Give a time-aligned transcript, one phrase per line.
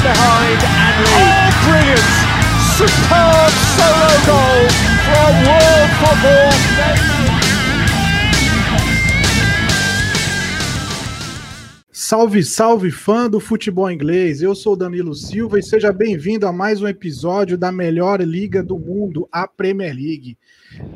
[0.00, 1.20] from behind and lead.
[1.20, 2.08] Oh, brilliant!
[2.76, 4.62] Superb solo goal
[5.06, 6.50] from World Football.
[11.92, 14.42] Salve, salve fã do futebol inglês.
[14.42, 18.76] Eu sou Danilo Silva e seja bem-vindo a mais um episódio da melhor liga do
[18.78, 20.36] mundo, a Premier League.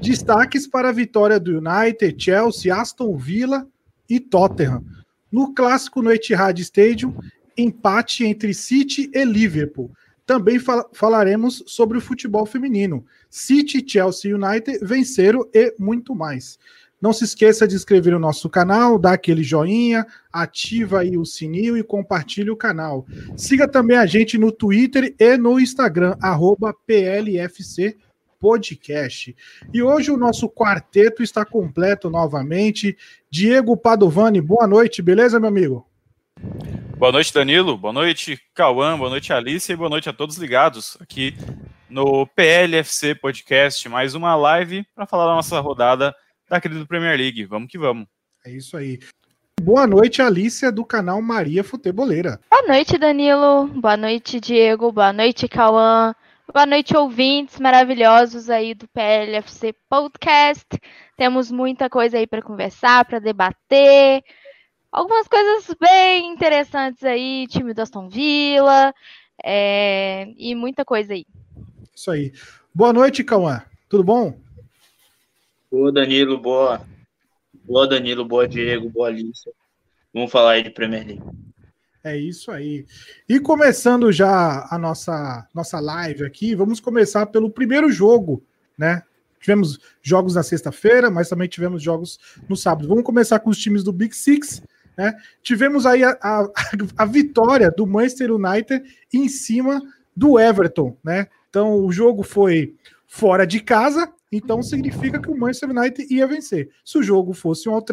[0.01, 3.65] Destaques para a vitória do United, Chelsea, Aston Villa
[4.09, 4.82] e Tottenham.
[5.30, 7.15] No clássico no Etihad Stadium,
[7.57, 9.91] empate entre City e Liverpool.
[10.27, 13.05] Também fal falaremos sobre o futebol feminino.
[13.29, 16.59] City, Chelsea United venceram e muito mais.
[17.05, 21.77] Não se esqueça de inscrever no nosso canal, dar aquele joinha, ativa aí o sininho
[21.77, 23.05] e compartilhe o canal.
[23.37, 26.16] Siga também a gente no Twitter e no Instagram,
[26.87, 27.96] PLFC
[28.41, 29.37] Podcast.
[29.73, 32.96] E hoje o nosso quarteto está completo novamente.
[33.30, 35.87] Diego Padovani, boa noite, beleza, meu amigo?
[36.96, 37.76] Boa noite, Danilo.
[37.76, 38.96] Boa noite, Cauã.
[38.96, 39.70] Boa noite, Alice.
[39.70, 41.34] E boa noite a todos ligados aqui
[41.90, 43.88] no PLFC Podcast.
[43.88, 46.15] Mais uma live para falar da nossa rodada
[46.48, 47.45] da querida Premier League.
[47.45, 48.06] Vamos que vamos.
[48.45, 48.98] É isso aí.
[49.60, 52.40] Boa noite, Alicia, do canal Maria Futeboleira.
[52.50, 53.66] Boa noite, Danilo.
[53.66, 54.92] Boa noite, Diego.
[54.92, 56.15] Boa noite, Cauã.
[56.52, 60.66] Boa noite, ouvintes maravilhosos aí do PLFC Podcast.
[61.16, 64.22] Temos muita coisa aí para conversar, para debater.
[64.94, 68.94] Algumas coisas bem interessantes aí, time do Aston Villa,
[69.44, 70.32] é...
[70.37, 71.26] e muita coisa aí.
[71.92, 72.32] Isso aí.
[72.72, 73.60] Boa noite, Cauã.
[73.88, 74.38] Tudo bom?
[75.69, 76.81] Boa, Danilo, boa.
[77.65, 79.50] Boa, Danilo, boa, Diego, boa, Alice.
[80.12, 81.25] Vamos falar aí de Premier League.
[82.04, 82.87] É isso aí.
[83.28, 88.44] E começando já a nossa, nossa live aqui, vamos começar pelo primeiro jogo,
[88.78, 89.03] né?
[89.41, 92.16] Tivemos jogos na sexta-feira, mas também tivemos jogos
[92.49, 92.87] no sábado.
[92.87, 94.62] Vamos começar com os times do Big Six.
[94.97, 95.16] Né?
[95.43, 96.49] Tivemos aí a, a,
[96.99, 98.82] a vitória do Manchester United
[99.12, 99.82] em cima
[100.16, 100.97] do Everton.
[101.03, 101.27] Né?
[101.50, 102.75] Então o jogo foi
[103.06, 106.71] fora de casa, então significa que o Manchester United ia vencer.
[106.84, 107.87] Se o jogo fosse um Old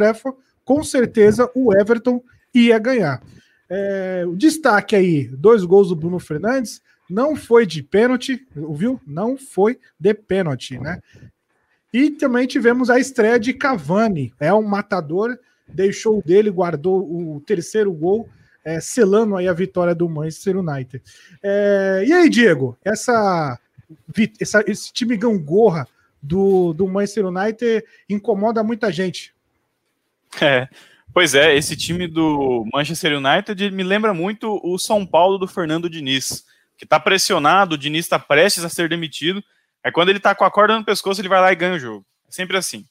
[0.63, 2.23] com certeza o Everton
[2.53, 3.21] ia ganhar.
[3.69, 8.99] É, o destaque aí, dois gols do Bruno Fernandes, não foi de pênalti, viu?
[9.05, 10.99] Não foi de pênalti, né?
[11.93, 15.37] E também tivemos a estreia de Cavani, é um matador,
[15.73, 18.27] deixou o dele, guardou o terceiro gol,
[18.63, 21.01] é, selando aí a vitória do Manchester United.
[21.41, 23.59] É, e aí, Diego, essa,
[24.39, 25.87] essa, esse time gangorra
[26.21, 29.33] do, do Manchester United incomoda muita gente.
[30.39, 30.67] É,
[31.13, 35.89] pois é, esse time do Manchester United me lembra muito o São Paulo do Fernando
[35.89, 36.45] Diniz,
[36.77, 39.43] que tá pressionado, o Diniz está prestes a ser demitido,
[39.83, 41.79] é quando ele tá com a corda no pescoço, ele vai lá e ganha o
[41.79, 42.05] jogo.
[42.27, 42.85] É sempre assim.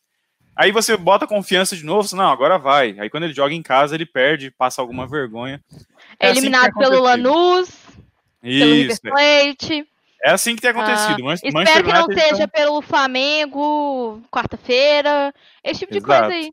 [0.60, 2.94] Aí você bota confiança de novo, você, não, agora vai.
[2.98, 5.58] Aí quando ele joga em casa, ele perde, passa alguma vergonha.
[6.18, 7.70] É, é eliminado assim pelo Lanús,
[8.42, 9.88] Isso, pelo River Plate.
[10.22, 11.26] É assim que tem acontecido.
[11.30, 15.32] Ah, espero que não seja pelo Flamengo, quarta-feira,
[15.64, 16.12] esse tipo Exato.
[16.12, 16.52] de coisa aí.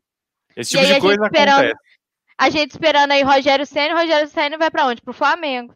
[0.56, 1.74] Esse tipo de coisa acontece.
[2.38, 5.02] A gente esperando aí Rogério Senna, Rogério Senna vai para onde?
[5.02, 5.74] Pro Flamengo.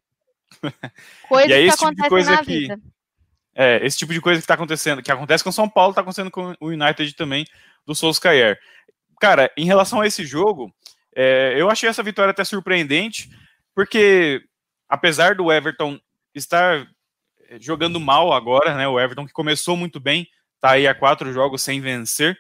[1.29, 2.81] Coisa que acontece tipo na que, vida.
[3.55, 6.01] É, esse tipo de coisa que tá acontecendo, que acontece com o São Paulo, tá
[6.01, 7.45] acontecendo com o United também,
[7.87, 8.59] do Solskjaer.
[9.21, 10.73] Cara, em relação a esse jogo,
[11.15, 13.31] é, eu achei essa vitória até surpreendente,
[13.75, 14.43] porque
[14.89, 15.99] apesar do Everton
[16.35, 16.87] estar
[17.61, 18.89] jogando mal agora, né?
[18.89, 20.27] O Everton que começou muito bem,
[20.61, 22.39] tá aí a quatro jogos sem vencer.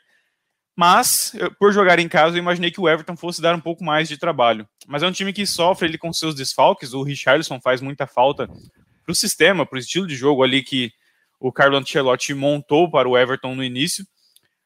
[0.74, 4.08] Mas, por jogar em casa, eu imaginei que o Everton fosse dar um pouco mais
[4.08, 4.66] de trabalho.
[4.86, 6.94] Mas é um time que sofre ele com seus desfalques.
[6.94, 10.90] O Richarlison faz muita falta para o sistema, para o estilo de jogo ali que
[11.38, 14.06] o Carlo Ancelotti montou para o Everton no início.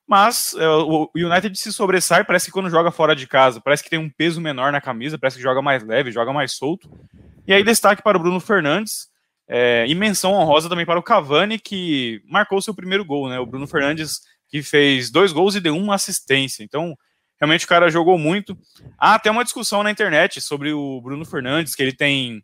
[0.07, 3.91] Mas é, o United se sobressai, parece que quando joga fora de casa, parece que
[3.91, 6.89] tem um peso menor na camisa, parece que joga mais leve, joga mais solto.
[7.47, 9.09] E aí destaque para o Bruno Fernandes,
[9.49, 13.39] é, e menção honrosa também para o Cavani, que marcou seu primeiro gol, né?
[13.39, 16.65] O Bruno Fernandes, que fez dois gols e deu uma assistência.
[16.65, 16.97] Então,
[17.41, 18.59] realmente o cara jogou muito.
[18.99, 22.43] Há até uma discussão na internet sobre o Bruno Fernandes, que ele tem.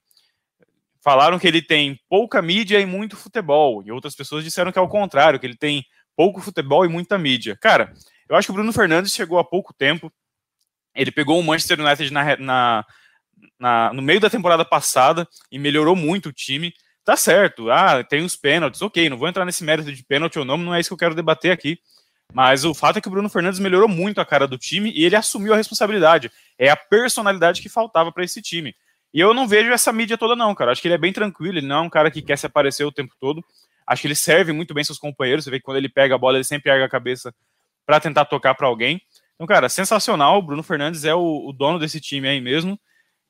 [1.01, 3.83] Falaram que ele tem pouca mídia e muito futebol.
[3.85, 5.85] E outras pessoas disseram que é o contrário, que ele tem
[6.17, 7.57] pouco futebol e muita mídia.
[7.61, 7.93] Cara,
[8.29, 10.13] eu acho que o Bruno Fernandes chegou há pouco tempo.
[10.95, 12.87] Ele pegou o Manchester United na, na,
[13.59, 16.75] na, no meio da temporada passada e melhorou muito o time
[17.05, 20.45] tá certo, ah, tem os pênaltis, ok, não vou entrar nesse mérito de pênalti ou
[20.45, 21.79] não, não é isso que eu quero debater aqui.
[22.33, 25.05] Mas o fato é que o Bruno Fernandes melhorou muito a cara do time e
[25.05, 26.33] ele assumiu a responsabilidade.
[26.59, 28.75] É a personalidade que faltava para esse time.
[29.13, 30.73] E eu não vejo essa mídia toda, não, cara.
[30.73, 32.85] Acho que ele é bem tranquilo, ele não é um cara que quer se aparecer
[32.85, 33.45] o tempo todo.
[33.87, 35.45] Acho que ele serve muito bem seus companheiros.
[35.45, 37.35] Você vê que quando ele pega a bola, ele sempre erga a cabeça
[37.85, 39.01] para tentar tocar para alguém.
[39.35, 40.39] Então, cara, sensacional.
[40.39, 42.79] O Bruno Fernandes é o, o dono desse time aí mesmo.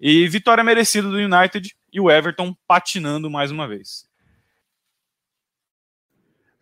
[0.00, 1.74] E vitória merecida do United.
[1.92, 4.06] e o Everton patinando mais uma vez.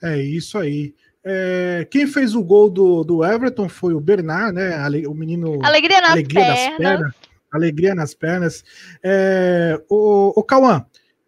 [0.03, 0.95] É isso aí.
[1.23, 4.77] É, quem fez o gol do, do Everton foi o Bernard, né?
[5.07, 5.59] O menino.
[5.65, 6.77] Alegria nas alegria pernas.
[6.79, 7.15] pernas.
[7.53, 8.65] Alegria nas pernas.
[9.03, 10.87] É, o, o Cauã,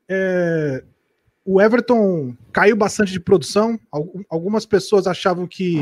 [0.08, 0.82] é,
[1.44, 3.78] o Everton caiu bastante de produção.
[4.28, 5.80] Algumas pessoas achavam que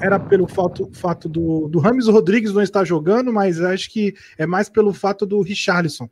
[0.00, 4.46] era pelo fato, fato do, do Rames Rodrigues não estar jogando, mas acho que é
[4.46, 6.10] mais pelo fato do Richarlison.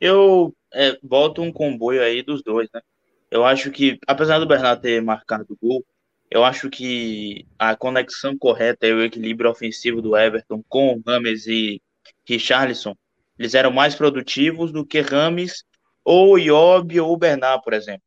[0.00, 2.80] Eu é, boto um comboio aí dos dois, né?
[3.30, 5.84] Eu acho que, apesar do Bernardo ter marcado o gol,
[6.30, 11.80] eu acho que a conexão correta e o equilíbrio ofensivo do Everton com Rames e
[12.24, 12.94] Richarlison,
[13.38, 15.64] eles eram mais produtivos do que Rames
[16.06, 18.02] ou Iob ou Bernard, por exemplo.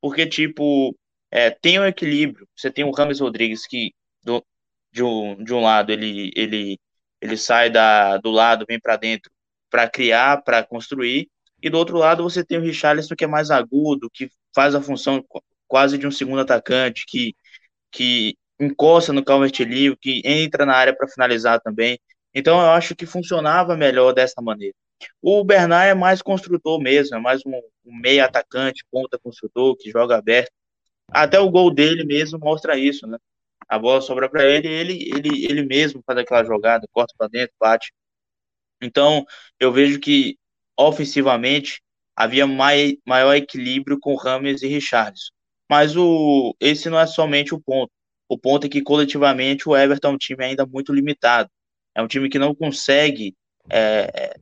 [0.00, 0.96] Porque, tipo,
[1.30, 2.48] é, tem um equilíbrio.
[2.56, 4.44] Você tem o Rames Rodrigues que, do,
[4.92, 6.78] de, um, de um lado, ele, ele,
[7.20, 9.30] ele sai da, do lado, vem para dentro
[9.70, 11.28] para criar, para construir,
[11.62, 14.80] e do outro lado você tem o Richarlison que é mais agudo, que faz a
[14.80, 15.24] função
[15.66, 17.34] quase de um segundo atacante, que,
[17.90, 19.52] que encosta no Calvert
[20.00, 21.98] que entra na área para finalizar também.
[22.34, 24.74] Então eu acho que funcionava melhor dessa maneira.
[25.20, 27.52] O Bernard é mais construtor mesmo, é mais um,
[27.84, 30.52] um meio atacante, ponta construtor, que joga aberto.
[31.08, 33.18] Até o gol dele mesmo mostra isso, né?
[33.68, 37.54] A bola sobra para ele, ele, ele, ele mesmo faz aquela jogada, corta para dentro,
[37.58, 37.92] bate.
[38.82, 39.24] Então,
[39.58, 40.38] eu vejo que
[40.76, 41.80] ofensivamente
[42.16, 45.30] havia mai, maior equilíbrio com Rames e Richards.
[45.70, 47.90] Mas o, esse não é somente o ponto.
[48.28, 51.50] O ponto é que coletivamente o Everton é um time ainda muito limitado.
[51.94, 53.34] É um time que não consegue
[53.70, 54.34] é,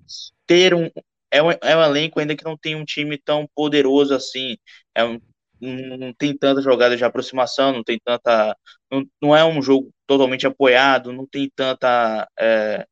[0.46, 0.90] ter um.
[1.30, 4.56] É um, é um elenco ainda que não tem um time tão poderoso assim.
[4.94, 5.18] É um,
[5.60, 8.56] não tem tanta jogada de aproximação, não tem tanta.
[8.90, 12.28] Não, não é um jogo totalmente apoiado, não tem tanta.
[12.38, 12.86] É,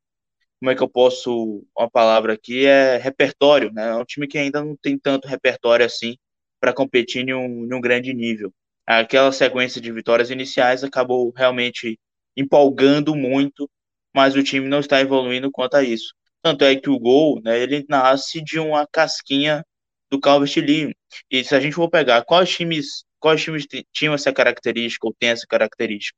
[0.60, 1.64] como é que eu posso.
[1.76, 3.88] Uma palavra aqui é repertório, né?
[3.90, 6.16] É um time que ainda não tem tanto repertório assim
[6.60, 8.52] para competir em um, em um grande nível.
[8.86, 11.98] Aquela sequência de vitórias iniciais acabou realmente
[12.36, 13.68] empolgando muito,
[14.14, 16.14] mas o time não está evoluindo quanto a isso.
[16.42, 19.64] Tanto é que o gol, né, ele nasce de uma casquinha
[20.10, 20.92] do Calvert Lewin.
[21.30, 25.30] E se a gente for pegar quais times, quais times tinham essa característica ou tem
[25.30, 26.16] essa característica,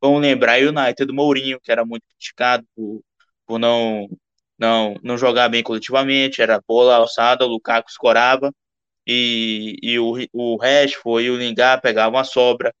[0.00, 3.02] vamos lembrar o United do Mourinho, que era muito criticado por,
[3.46, 4.08] por não,
[4.58, 8.52] não, não jogar bem coletivamente, era bola alçada, o Lukaku escorava,
[9.06, 12.74] e, e o, o Rashford e o Lingard pegavam a sobra.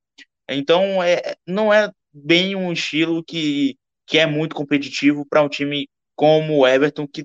[0.48, 3.76] Então, é, não é bem um estilo que,
[4.06, 5.88] que é muito competitivo para um time
[6.18, 7.24] como o Everton, que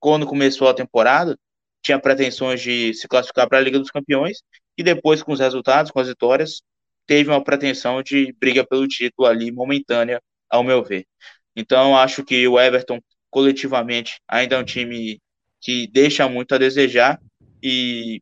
[0.00, 1.38] quando começou a temporada
[1.80, 4.38] tinha pretensões de se classificar para a Liga dos Campeões
[4.76, 6.60] e depois com os resultados, com as vitórias,
[7.06, 10.20] teve uma pretensão de briga pelo título ali momentânea,
[10.50, 11.06] ao meu ver.
[11.54, 12.98] Então acho que o Everton
[13.30, 15.20] coletivamente ainda é um time
[15.60, 17.20] que deixa muito a desejar
[17.62, 18.20] e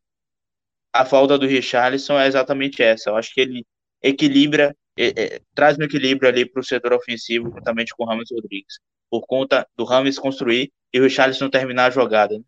[0.93, 3.09] a falta do Richarlison é exatamente essa.
[3.09, 3.65] Eu acho que ele
[3.99, 8.29] equilibra, é, é, traz um equilíbrio ali para o setor ofensivo, juntamente com o Ramos
[8.31, 8.79] Rodrigues
[9.13, 12.35] por conta do Rames construir e o Richarlison terminar a jogada.
[12.35, 12.43] Né?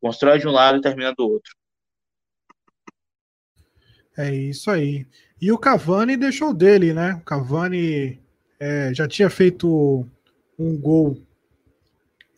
[0.00, 1.52] Constrói de um lado e termina do outro.
[4.16, 5.08] É isso aí.
[5.42, 7.14] E o Cavani deixou dele, né?
[7.14, 8.20] O Cavani
[8.60, 10.06] é, já tinha feito
[10.56, 11.18] um gol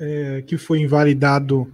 [0.00, 1.70] é, que foi invalidado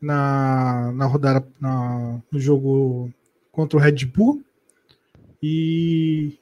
[0.00, 3.12] na, na rodada na, no jogo
[3.50, 4.42] contra o Red Bull.
[5.42, 6.38] E,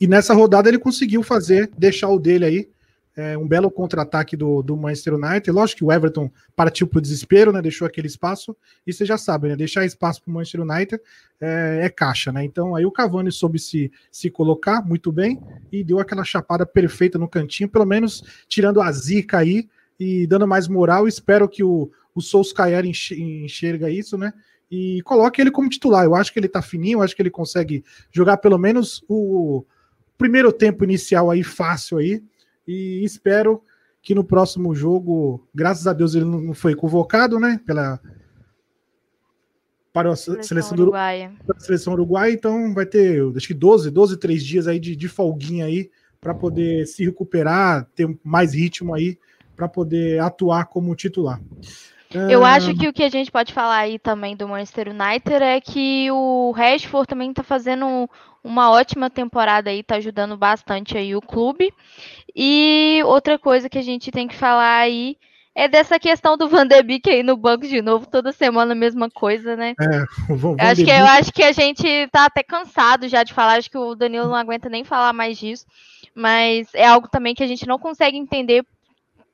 [0.00, 2.68] e nessa rodada ele conseguiu fazer, deixar o dele aí
[3.16, 5.50] é, um belo contra-ataque do, do Manchester United.
[5.50, 7.62] Lógico que o Everton partiu para o desespero, né?
[7.62, 8.54] Deixou aquele espaço.
[8.86, 9.56] E você já sabe, né?
[9.56, 11.00] Deixar espaço para o Manchester United
[11.40, 12.44] é, é, caixa, né?
[12.44, 15.40] Então aí o Cavani soube se, se colocar muito bem
[15.72, 19.66] e deu aquela chapada perfeita no cantinho, pelo menos tirando a zica aí
[19.98, 21.08] e dando mais moral.
[21.08, 24.30] Espero que o, o Solskjaer enxerga isso, né?
[24.70, 26.04] E coloque ele como titular.
[26.04, 29.64] Eu acho que ele tá fininho, eu acho que ele consegue jogar pelo menos o
[30.16, 32.22] primeiro tempo inicial aí fácil aí
[32.66, 33.62] e espero
[34.02, 37.60] que no próximo jogo, graças a Deus, ele não foi convocado, né?
[37.66, 38.00] Pela
[39.92, 41.32] para a seleção, seleção uruguaia.
[41.46, 45.08] Do, seleção uruguaia, então vai ter acho que 12, 12, 3 dias aí de, de
[45.08, 49.18] folguinha aí para poder se recuperar, ter mais ritmo aí
[49.56, 51.40] para poder atuar como titular.
[52.30, 55.42] Eu ah, acho que o que a gente pode falar aí também do Manchester United
[55.42, 58.08] é que o Rashford também está fazendo
[58.42, 61.72] uma ótima temporada aí, está ajudando bastante aí o clube.
[62.34, 65.16] E outra coisa que a gente tem que falar aí
[65.54, 68.76] é dessa questão do Van de Beek aí no banco de novo, toda semana a
[68.76, 69.74] mesma coisa, né?
[69.80, 73.54] É, eu acho que, eu acho que a gente tá até cansado já de falar,
[73.54, 75.64] acho que o Danilo não aguenta nem falar mais disso,
[76.14, 78.66] mas é algo também que a gente não consegue entender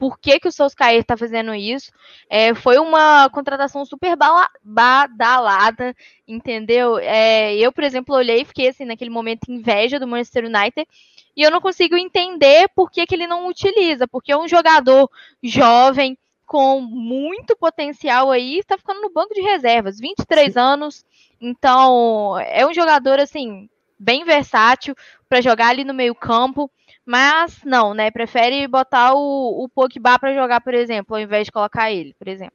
[0.03, 1.93] por que, que o Solskjaer está fazendo isso.
[2.29, 4.17] É, foi uma contratação super
[4.65, 5.95] badalada,
[6.27, 6.99] entendeu?
[6.99, 10.89] É, eu, por exemplo, olhei e fiquei assim, naquele momento, inveja do Manchester United.
[11.37, 15.09] E eu não consigo entender por que, que ele não utiliza, porque é um jogador
[15.41, 20.59] jovem, com muito potencial aí, está ficando no banco de reservas, 23 Sim.
[20.59, 21.05] anos.
[21.41, 24.97] Então, é um jogador assim bem versátil
[25.29, 26.69] para jogar ali no meio-campo,
[27.05, 28.11] mas não, né?
[28.11, 32.29] Prefere botar o, o Pogba para jogar, por exemplo, ao invés de colocar ele, por
[32.29, 32.55] exemplo.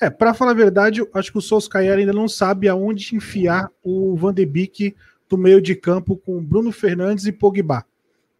[0.00, 4.16] É, para falar a verdade, acho que o Solskjaer ainda não sabe aonde enfiar o
[4.16, 4.94] Van de Beek
[5.28, 7.84] do meio de campo com Bruno Fernandes e Pogba,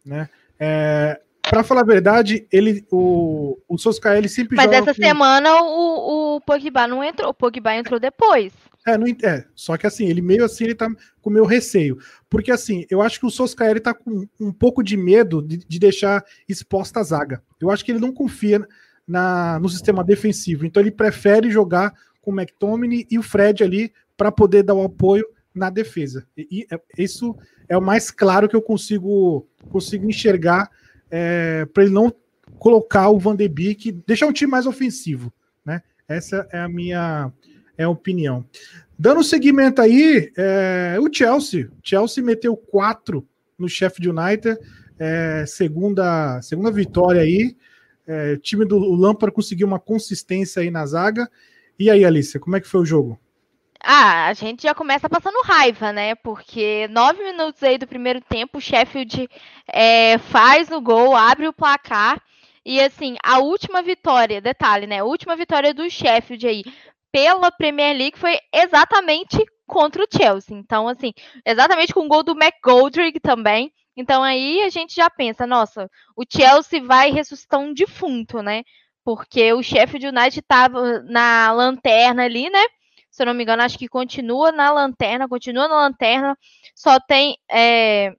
[0.05, 0.29] né?
[0.57, 1.19] É,
[1.49, 5.01] para falar a verdade, ele, o, o Solskjaer ele sempre Mas essa com...
[5.01, 8.53] semana o, o Pogba não entrou, o Pogba entrou depois.
[8.87, 10.89] É, não, é, só que assim, ele meio assim, ele tá
[11.21, 11.97] com meu receio.
[12.29, 15.57] Porque assim, eu acho que o Solskjaer ele tá com um pouco de medo de,
[15.57, 17.41] de deixar exposta a zaga.
[17.59, 18.65] Eu acho que ele não confia
[19.07, 20.65] na, no sistema defensivo.
[20.65, 24.83] Então ele prefere jogar com o McTominay e o Fred ali para poder dar o
[24.83, 26.25] apoio na defesa.
[26.37, 27.35] E, e, é, isso
[27.67, 30.69] é o mais claro que eu consigo, consigo enxergar
[31.09, 32.13] é, para ele não
[32.57, 35.31] colocar o Van de Beek, deixar um time mais ofensivo,
[35.65, 35.81] né?
[36.07, 37.31] Essa é a minha
[37.77, 38.45] é a opinião.
[38.97, 41.69] Dando seguimento aí, é, o Chelsea.
[41.81, 43.25] Chelsea meteu quatro
[43.57, 44.59] no Sheffield United,
[44.99, 47.55] é, segunda, segunda vitória aí.
[48.05, 51.29] É, time do Lampard conseguiu uma consistência aí na zaga.
[51.77, 53.17] E aí, Alicia, como é que foi o jogo?
[53.81, 56.13] Ah, a gente já começa passando raiva, né?
[56.15, 59.29] Porque nove minutos aí do primeiro tempo, o Sheffield
[59.67, 62.21] é, faz o gol, abre o placar.
[62.65, 64.99] E assim, a última vitória, detalhe, né?
[64.99, 66.63] A última vitória do Sheffield aí
[67.11, 70.55] pela Premier League foi exatamente contra o Chelsea.
[70.57, 71.13] Então, assim,
[71.45, 73.71] exatamente com o gol do McGoldrick também.
[73.95, 78.63] Então aí a gente já pensa, nossa, o Chelsea vai ressuscitar um defunto, né?
[79.03, 82.63] Porque o Sheffield United estava na lanterna ali, né?
[83.19, 86.37] Se eu não me engano, acho que continua na lanterna, continua na lanterna,
[86.73, 88.15] só tem é,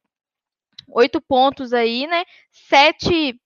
[0.88, 2.22] oito pontos aí, né?
[2.50, 3.40] Sete,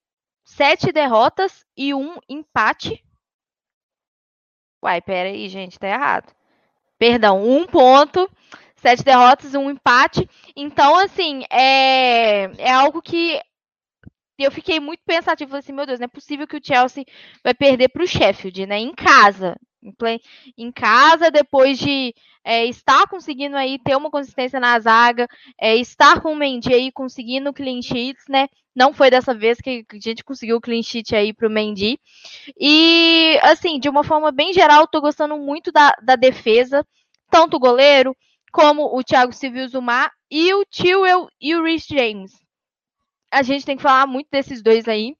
[0.44, 3.04] sete derrotas e um empate.
[4.82, 6.34] Uai, aí, gente, tá errado.
[6.98, 8.28] Perdão, um ponto,
[8.74, 10.28] sete derrotas um empate.
[10.56, 13.40] Então, assim, é, é algo que
[14.40, 15.50] eu fiquei muito pensativo.
[15.50, 17.04] Falei assim, meu Deus, não é possível que o Chelsea
[17.44, 18.80] vai perder para o Sheffield, né?
[18.80, 19.56] Em casa
[20.56, 22.14] em casa, depois de
[22.44, 25.26] é, estar conseguindo aí ter uma consistência na zaga,
[25.60, 28.48] é, estar com o Mendy aí conseguindo clean sheets, né?
[28.74, 31.98] Não foi dessa vez que a gente conseguiu o clean sheet aí para o Mendy.
[32.58, 36.84] E, assim, de uma forma bem geral, estou gostando muito da, da defesa,
[37.30, 38.16] tanto o goleiro,
[38.52, 41.04] como o Thiago Silvio Zumar e o Tio
[41.40, 42.32] e o Rich James.
[43.30, 45.14] A gente tem que falar muito desses dois aí,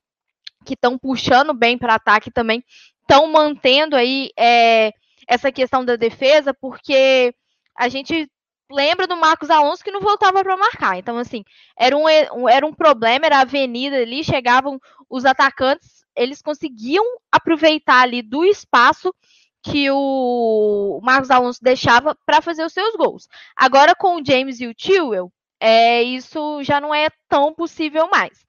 [0.64, 2.64] que estão puxando bem para ataque também
[3.04, 4.92] estão mantendo aí é,
[5.28, 7.34] essa questão da defesa, porque
[7.76, 8.28] a gente
[8.70, 10.98] lembra do Marcos Alonso que não voltava para marcar.
[10.98, 11.44] Então, assim,
[11.78, 18.02] era um, era um problema, era a avenida ali, chegavam os atacantes, eles conseguiam aproveitar
[18.02, 19.14] ali do espaço
[19.62, 23.28] que o Marcos Alonso deixava para fazer os seus gols.
[23.56, 28.44] Agora, com o James e o Tewell, é, isso já não é tão possível mais.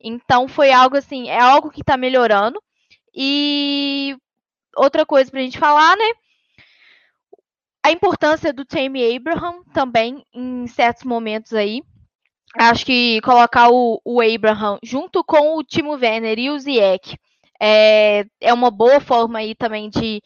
[0.00, 2.62] Então, foi algo assim, é algo que está melhorando.
[3.14, 4.16] E
[4.76, 6.04] outra coisa para a gente falar, né?
[7.82, 11.82] A importância do Tammy Abraham também em certos momentos aí.
[12.56, 17.16] Acho que colocar o, o Abraham junto com o Timo Werner e o Ziyech
[17.60, 20.22] é, é uma boa forma aí também de,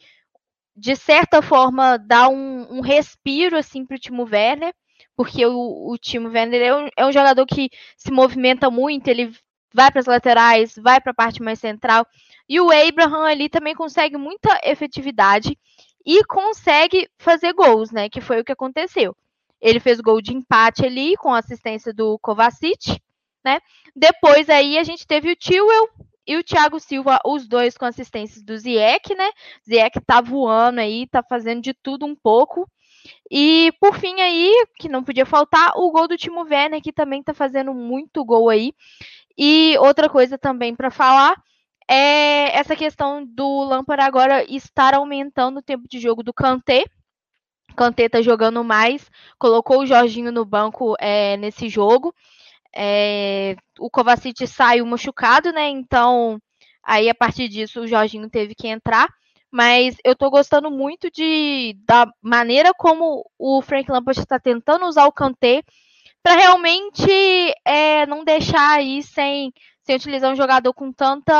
[0.75, 4.73] de certa forma, dar um, um respiro assim para o Timo Werner,
[5.15, 9.33] porque o, o Timo Werner é um, é um jogador que se movimenta muito, ele
[9.73, 12.05] vai para as laterais, vai para a parte mais central.
[12.47, 15.57] E o Abraham ali também consegue muita efetividade
[16.05, 18.09] e consegue fazer gols, né?
[18.09, 19.15] Que foi o que aconteceu.
[19.61, 22.99] Ele fez gol de empate ali com assistência do Kovacic,
[23.43, 23.59] né?
[23.95, 25.89] Depois aí a gente teve o Tewell
[26.25, 29.29] e o Thiago Silva, os dois com assistências do Ziek, né?
[29.67, 32.69] Ziek tá voando aí, tá fazendo de tudo um pouco.
[33.31, 37.23] E por fim aí, que não podia faltar, o gol do Timo Werner, que também
[37.23, 38.73] tá fazendo muito gol aí.
[39.41, 41.33] E outra coisa também para falar
[41.89, 46.83] é essa questão do Lampard agora estar aumentando o tempo de jogo do Kanté.
[47.73, 52.13] Kanté tá jogando mais, colocou o Jorginho no banco é, nesse jogo.
[52.75, 55.69] É, o Kovacic saiu machucado, né?
[55.69, 56.37] Então,
[56.83, 59.07] aí a partir disso o Jorginho teve que entrar.
[59.49, 65.05] Mas eu tô gostando muito de da maneira como o Frank Lampard está tentando usar
[65.05, 65.63] o Kanté
[66.21, 67.09] para realmente
[67.65, 71.33] é, não deixar aí sem, sem utilizar um jogador com tanta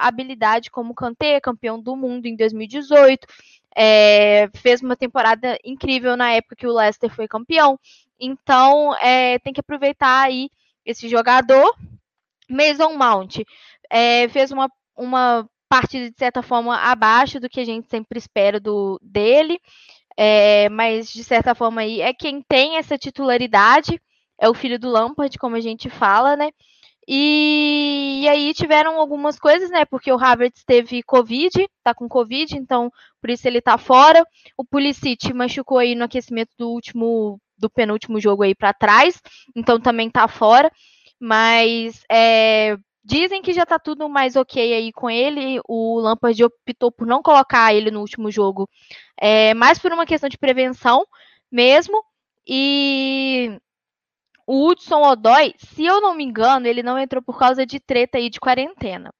[0.00, 3.26] habilidade como o Kanté, campeão do mundo em 2018.
[3.76, 7.78] É, fez uma temporada incrível na época que o Leicester foi campeão.
[8.18, 10.50] Então, é, tem que aproveitar aí
[10.84, 11.74] esse jogador.
[12.48, 13.38] Mason Mount
[13.90, 18.60] é, fez uma, uma partida, de certa forma, abaixo do que a gente sempre espera
[18.60, 19.58] do, dele.
[20.16, 24.00] É, mas, de certa forma, aí, é quem tem essa titularidade.
[24.38, 26.50] É o filho do Lampard, como a gente fala, né?
[27.06, 29.84] E, e, aí tiveram algumas coisas, né?
[29.84, 34.26] Porque o Havertz teve Covid, tá com Covid, então por isso ele tá fora.
[34.56, 39.20] O Pulisic machucou aí no aquecimento do último, do penúltimo jogo aí para trás,
[39.54, 40.70] então também tá fora.
[41.20, 45.60] Mas é, dizem que já tá tudo mais ok aí com ele.
[45.68, 48.68] O Lampard optou por não colocar ele no último jogo,
[49.20, 51.06] é, mais por uma questão de prevenção
[51.52, 52.02] mesmo.
[52.46, 53.58] E
[54.46, 58.18] o Hudson Odoi, se eu não me engano, ele não entrou por causa de treta
[58.18, 59.12] aí de quarentena.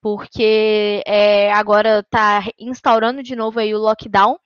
[0.00, 4.38] Porque é, agora está instaurando de novo aí o lockdown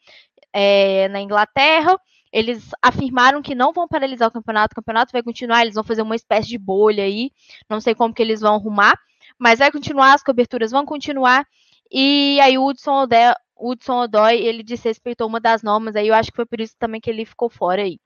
[0.52, 1.99] é, na Inglaterra.
[2.33, 6.02] Eles afirmaram que não vão paralisar o campeonato, o campeonato vai continuar, eles vão fazer
[6.02, 7.31] uma espécie de bolha aí,
[7.69, 8.99] não sei como que eles vão arrumar,
[9.38, 11.47] mas vai continuar, as coberturas vão continuar,
[11.90, 16.31] e aí o Hudson Odoi, Hudson Odoi ele desrespeitou uma das normas aí, eu acho
[16.31, 17.99] que foi por isso também que ele ficou fora aí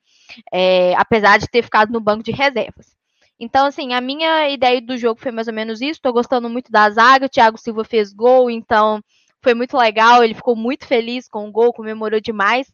[0.52, 2.96] é, apesar de ter ficado no banco de reservas.
[3.38, 5.92] Então, assim, a minha ideia do jogo foi mais ou menos isso.
[5.92, 7.26] Estou gostando muito da zaga.
[7.26, 9.02] O Thiago Silva fez gol, então
[9.42, 10.24] foi muito legal.
[10.24, 12.72] Ele ficou muito feliz com o gol, comemorou demais.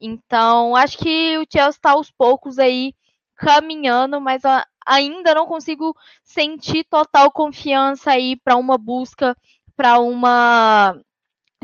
[0.00, 2.94] Então, acho que o Chelsea está aos poucos aí
[3.36, 4.42] caminhando, mas
[4.86, 9.36] ainda não consigo sentir total confiança aí para uma busca,
[9.76, 10.98] para uma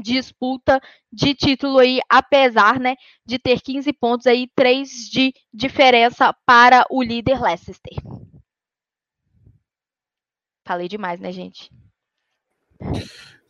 [0.01, 0.81] disputa
[1.13, 7.03] de título aí, apesar, né, de ter 15 pontos aí, 3 de diferença para o
[7.03, 7.97] líder Leicester.
[10.67, 11.71] Falei demais, né, gente?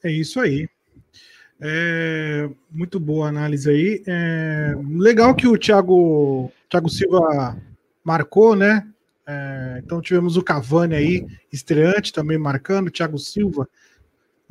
[0.03, 0.69] É isso aí.
[1.61, 4.03] É, muito boa análise aí.
[4.07, 7.57] É, legal que o Thiago, Thiago Silva
[8.03, 8.89] marcou, né?
[9.25, 13.69] É, então tivemos o Cavani aí, estreante também marcando, Thiago Silva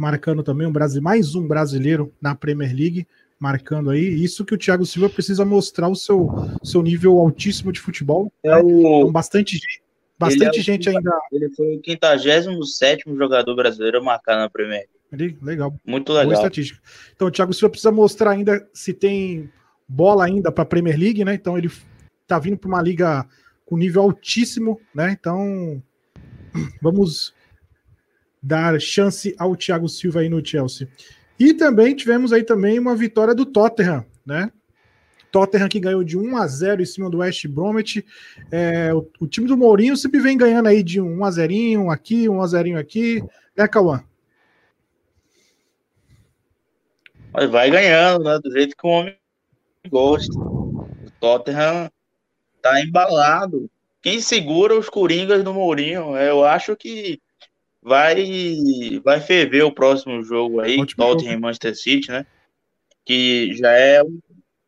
[0.02, 3.08] marcando também um brasileiro, mais um brasileiro na Premier League,
[3.40, 4.02] marcando aí.
[4.02, 6.28] Isso que o Thiago Silva precisa mostrar o seu,
[6.64, 8.34] seu nível altíssimo de futebol.
[8.44, 8.58] É né?
[8.58, 8.80] o...
[8.80, 9.84] então, bastante gente.
[10.18, 11.12] Bastante é gente ainda.
[11.32, 15.38] Ele foi o 57 jogador brasileiro a marcar na Premier League.
[15.40, 15.74] Legal.
[15.86, 16.26] Muito legal.
[16.26, 16.80] Boa estatística.
[17.16, 19.52] Então o Thiago Silva precisa mostrar ainda se tem
[19.88, 21.36] bola ainda para a Premier League, né?
[21.36, 21.72] Então ele
[22.26, 23.26] tá vindo para uma liga
[23.66, 25.16] com nível altíssimo, né?
[25.20, 25.82] Então
[26.82, 27.34] vamos
[28.42, 30.88] dar chance ao Thiago Silva aí no Chelsea.
[31.40, 34.52] E também tivemos aí também uma vitória do Tottenham, né?
[35.32, 38.06] Tottenham que ganhou de 1 a 0 em cima do West Bromwich.
[38.52, 42.28] É, o, o, time do Mourinho sempre vem ganhando aí de 1 a 0 aqui,
[42.28, 43.24] 1 a 0 aqui,
[43.56, 44.04] né, Cauã?
[47.50, 48.40] Vai ganhando, né?
[48.44, 49.16] Do jeito que o homem
[49.90, 50.38] gosta.
[50.38, 50.86] O
[51.20, 51.90] Tottenham
[52.62, 53.70] tá embalado.
[54.02, 56.18] Quem segura os coringas do Mourinho?
[56.18, 57.22] Eu acho que
[57.82, 62.26] vai vai ferver o próximo jogo aí, Ótimo Tottenham e Manchester City, né?
[63.06, 64.02] Que já é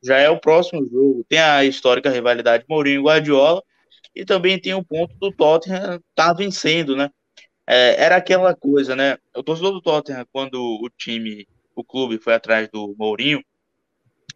[0.02, 1.26] já é o próximo jogo.
[1.30, 3.63] Tem a histórica rivalidade Mourinho e Guardiola
[4.15, 7.10] e também tem o ponto do Tottenham tá vencendo, né?
[7.65, 9.17] É, era aquela coisa, né?
[9.36, 13.41] O torcedor do Tottenham quando o time, o clube foi atrás do Mourinho,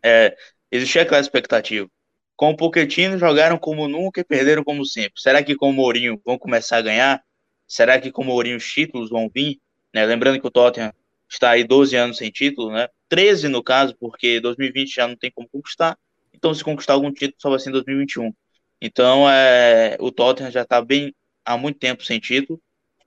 [0.03, 0.35] é,
[0.71, 1.89] existia aquela expectativa.
[2.35, 5.19] Com o Pochettino jogaram como nunca e perderam como sempre.
[5.19, 7.23] Será que com o Mourinho vão começar a ganhar?
[7.67, 9.59] Será que com o Mourinho os títulos vão vir?
[9.93, 10.05] Né?
[10.05, 10.93] Lembrando que o Tottenham
[11.29, 12.87] está aí 12 anos sem título, né?
[13.09, 15.97] 13 no caso, porque 2020 já não tem como conquistar.
[16.33, 18.33] Então, se conquistar algum título, só vai ser em 2021.
[18.81, 22.61] Então, é, o Tottenham já está bem há muito tempo sem título.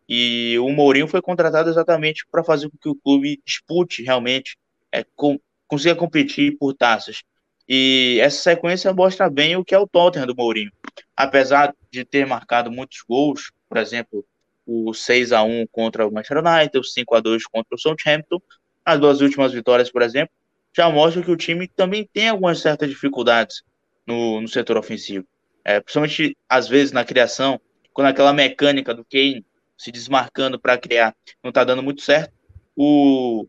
[0.09, 4.59] E o Mourinho foi contratado exatamente para fazer com que o clube dispute realmente,
[4.91, 7.23] é, com, consiga competir por taças.
[7.69, 10.73] E essa sequência mostra bem o que é o Tottenham do Mourinho.
[11.17, 14.27] Apesar de ter marcado muitos gols, por exemplo,
[14.71, 18.41] o 6 a 1 contra o Manchester United, o 5 a 2 contra o Southampton,
[18.85, 20.33] as duas últimas vitórias, por exemplo,
[20.73, 23.63] já mostram que o time também tem algumas certas dificuldades
[24.07, 25.27] no, no setor ofensivo.
[25.65, 27.61] É, principalmente, às vezes, na criação,
[27.93, 29.45] quando aquela mecânica do Kane
[29.77, 32.33] se desmarcando para criar não está dando muito certo,
[32.77, 33.47] o,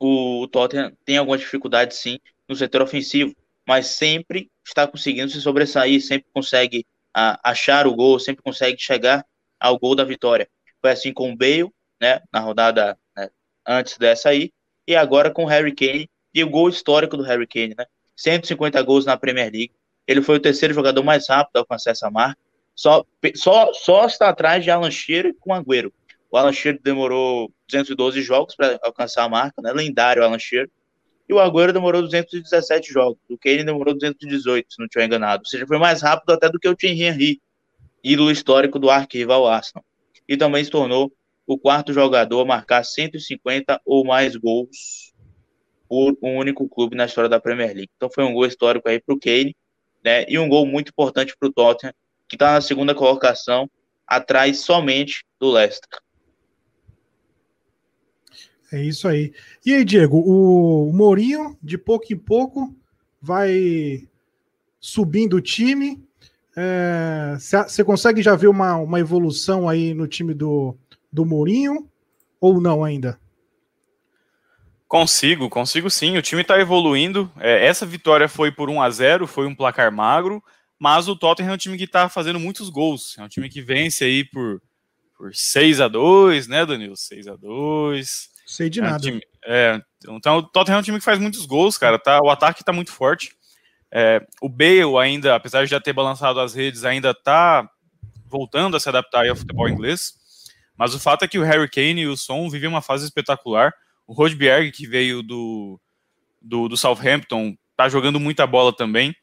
[0.00, 3.32] o Tottenham tem algumas dificuldades, sim, no setor ofensivo,
[3.66, 9.24] mas sempre está conseguindo se sobressair, sempre consegue a, achar o gol, sempre consegue chegar
[9.62, 10.48] ao gol da vitória.
[10.80, 11.70] Foi assim com o Bale,
[12.00, 13.30] né, na rodada né,
[13.66, 14.50] antes dessa aí,
[14.86, 17.86] e agora com o Harry Kane, e o gol histórico do Harry Kane, né?
[18.16, 19.72] 150 gols na Premier League.
[20.06, 22.38] Ele foi o terceiro jogador mais rápido a alcançar essa marca.
[22.74, 23.04] Só,
[23.36, 25.92] só, só está atrás de Alan Shearer com Agüero.
[26.30, 29.72] O Alan Shearer demorou 212 jogos para alcançar a marca, né?
[29.72, 30.70] Lendário Alan Shearer.
[31.28, 33.18] E o Agüero demorou 217 jogos.
[33.28, 35.42] O Kane demorou 218, se não estiver enganado.
[35.42, 37.40] Ou seja, foi mais rápido até do que o Thierry Henry,
[38.02, 39.84] ídolo histórico do arquival Arsenal.
[40.28, 41.12] E também se tornou
[41.46, 45.12] o quarto jogador a marcar 150 ou mais gols
[45.88, 47.90] por um único clube na história da Premier League.
[47.96, 49.54] Então foi um gol histórico aí para o Kane,
[50.02, 50.24] né?
[50.28, 51.92] E um gol muito importante para o Tottenham,
[52.28, 53.68] que está na segunda colocação,
[54.06, 56.00] atrás somente do Leicester.
[58.72, 59.34] É isso aí.
[59.66, 62.74] E aí, Diego, o Mourinho, de pouco em pouco,
[63.20, 64.08] vai
[64.80, 66.02] subindo o time.
[66.54, 70.76] Você é, consegue já ver uma, uma evolução aí no time do,
[71.10, 71.88] do Mourinho
[72.40, 73.18] ou não ainda?
[74.86, 76.18] Consigo, consigo sim.
[76.18, 77.32] O time está evoluindo.
[77.38, 80.42] É, essa vitória foi por 1 a 0 foi um placar magro,
[80.78, 83.16] mas o Tottenham é um time que está fazendo muitos gols.
[83.18, 84.60] É um time que vence aí por,
[85.16, 86.96] por 6 a 2 né, Danilo?
[86.96, 88.96] 6 a 2 Sei de é nada.
[88.96, 89.80] Um time, é,
[90.18, 91.98] então o Tottenham é um time que faz muitos gols, cara.
[91.98, 93.34] Tá, o ataque tá muito forte.
[93.92, 97.68] É, o Bale ainda, apesar de já ter balançado as redes, ainda tá
[98.26, 100.14] voltando a se adaptar ao futebol inglês.
[100.76, 103.72] Mas o fato é que o Harry Kane e o Son vivem uma fase espetacular.
[104.06, 105.78] O Rodberg, que veio do,
[106.40, 109.14] do, do Southampton, tá jogando muita bola também.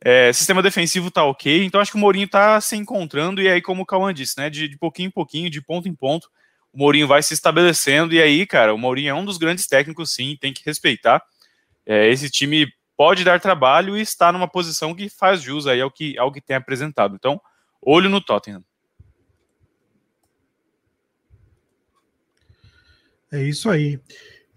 [0.00, 3.62] É, sistema defensivo tá ok, então acho que o Mourinho tá se encontrando, e aí,
[3.62, 6.28] como o Cauã disse, né, de, de pouquinho em pouquinho, de ponto em ponto,
[6.70, 10.12] o Mourinho vai se estabelecendo, e aí, cara, o Mourinho é um dos grandes técnicos,
[10.12, 11.22] sim, tem que respeitar.
[11.86, 15.90] É, esse time pode dar trabalho e está numa posição que faz jus aí ao
[15.90, 17.14] que, ao que tem apresentado.
[17.14, 17.40] Então,
[17.80, 18.64] olho no Tottenham.
[23.32, 24.00] É isso aí.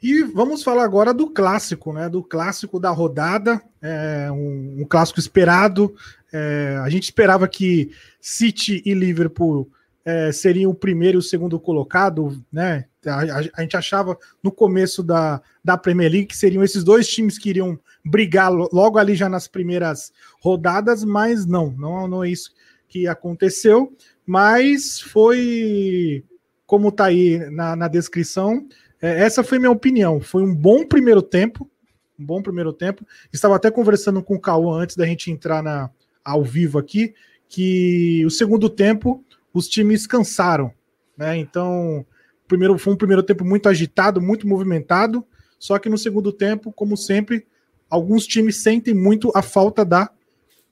[0.02, 2.08] E vamos falar agora do clássico, né?
[2.08, 5.96] Do clássico da rodada, é um, um clássico esperado.
[6.32, 9.72] É, a gente esperava que City e Liverpool
[10.08, 12.86] é, seriam o primeiro e o segundo colocado, né?
[13.06, 17.10] A, a, a, gente achava no começo da, da Premier League que seriam esses dois
[17.10, 22.30] times que iriam brigar logo ali já nas primeiras rodadas, mas não, não, não é
[22.30, 22.54] isso
[22.88, 23.94] que aconteceu.
[24.26, 26.24] Mas foi,
[26.66, 28.66] como tá aí na, na descrição,
[29.02, 30.22] é, essa foi minha opinião.
[30.22, 31.70] Foi um bom primeiro tempo,
[32.18, 33.06] um bom primeiro tempo.
[33.34, 35.90] Estava até conversando com o Cauã antes da gente entrar na,
[36.24, 37.14] ao vivo aqui,
[37.50, 39.22] que o segundo tempo
[39.58, 40.72] os times cansaram,
[41.18, 41.36] né?
[41.38, 42.06] Então,
[42.48, 45.26] primeiro foi um primeiro tempo muito agitado, muito movimentado,
[45.58, 47.48] só que no segundo tempo, como sempre,
[47.90, 50.12] alguns times sentem muito a falta da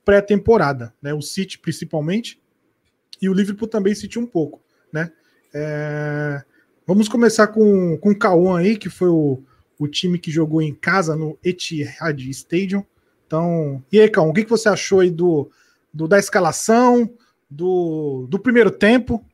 [0.04, 1.12] pré-temporada, né?
[1.12, 2.40] O City principalmente
[3.20, 5.10] e o Liverpool também sentiu um pouco, né?
[5.52, 6.42] É...
[6.86, 9.42] Vamos começar com, com o Cauã aí, que foi o,
[9.76, 12.84] o time que jogou em casa no Etihad Stadium.
[13.26, 15.50] Então, e aí, Cauã, o que, que você achou aí do,
[15.92, 17.10] do da escalação?
[17.48, 19.24] Do, do primeiro tempo?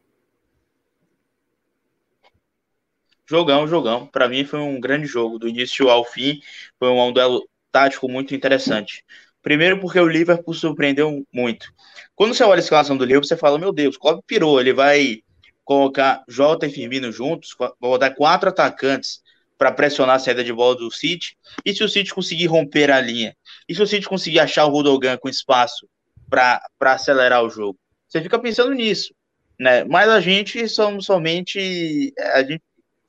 [3.26, 4.06] Jogão, jogão.
[4.06, 6.40] Para mim foi um grande jogo, do início ao fim.
[6.78, 9.04] Foi um duelo tático muito interessante.
[9.40, 11.72] Primeiro porque o Liverpool surpreendeu muito.
[12.14, 15.22] Quando você olha a escalação do Liverpool, você fala, meu Deus, Klopp pirou, ele vai
[15.64, 19.22] colocar Jota e Firmino juntos, vou dar quatro atacantes
[19.56, 21.36] para pressionar a saída de bola do City.
[21.64, 23.36] E se o City conseguir romper a linha?
[23.68, 25.88] E se o City conseguir achar o Rudogan com espaço
[26.28, 27.78] para acelerar o jogo?
[28.12, 29.14] Você fica pensando nisso,
[29.58, 29.84] né?
[29.84, 32.62] Mas a gente somos somente a gente,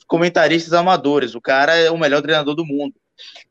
[0.07, 1.35] comentaristas amadores.
[1.35, 2.95] O cara é o melhor treinador do mundo.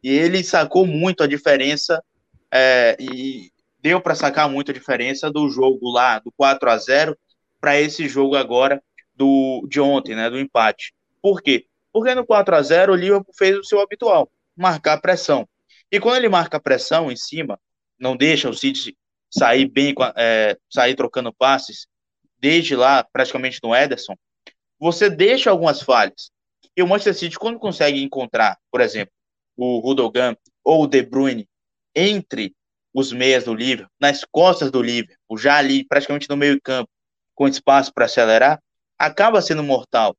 [0.02, 2.02] E ele sacou muito a diferença
[2.50, 7.18] é, e deu para sacar muito a diferença do jogo lá do 4 a 0
[7.60, 8.82] para esse jogo agora
[9.14, 10.94] do de ontem, né, do empate.
[11.20, 11.66] Por quê?
[11.92, 15.46] Porque no 4 a 0 o Liverpool fez o seu habitual, marcar pressão.
[15.90, 17.60] E quando ele marca pressão em cima,
[17.98, 18.96] não deixa o City
[19.32, 21.86] sair bem, é, sair trocando passes,
[22.38, 24.14] desde lá, praticamente no Ederson,
[24.78, 26.30] você deixa algumas falhas.
[26.76, 29.12] E o Manchester City, quando consegue encontrar, por exemplo,
[29.56, 31.48] o Rudogan ou o De Bruyne
[31.94, 32.54] entre
[32.92, 36.90] os meias do Liverpool, nas costas do Liverpool, já ali praticamente no meio campo,
[37.34, 38.62] com espaço para acelerar,
[38.98, 40.16] acaba sendo mortal.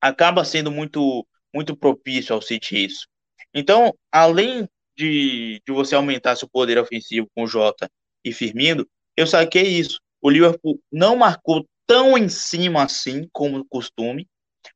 [0.00, 3.06] Acaba sendo muito muito propício ao City isso.
[3.54, 7.88] Então, além de, de você aumentar seu poder ofensivo com o Jota
[8.26, 8.86] e Firmino,
[9.16, 10.00] eu saquei isso.
[10.20, 14.28] O Liverpool não marcou tão em cima assim como costume,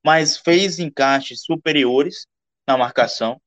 [0.04, 2.26] mas fez encaixes superiores
[2.66, 3.40] na marcação,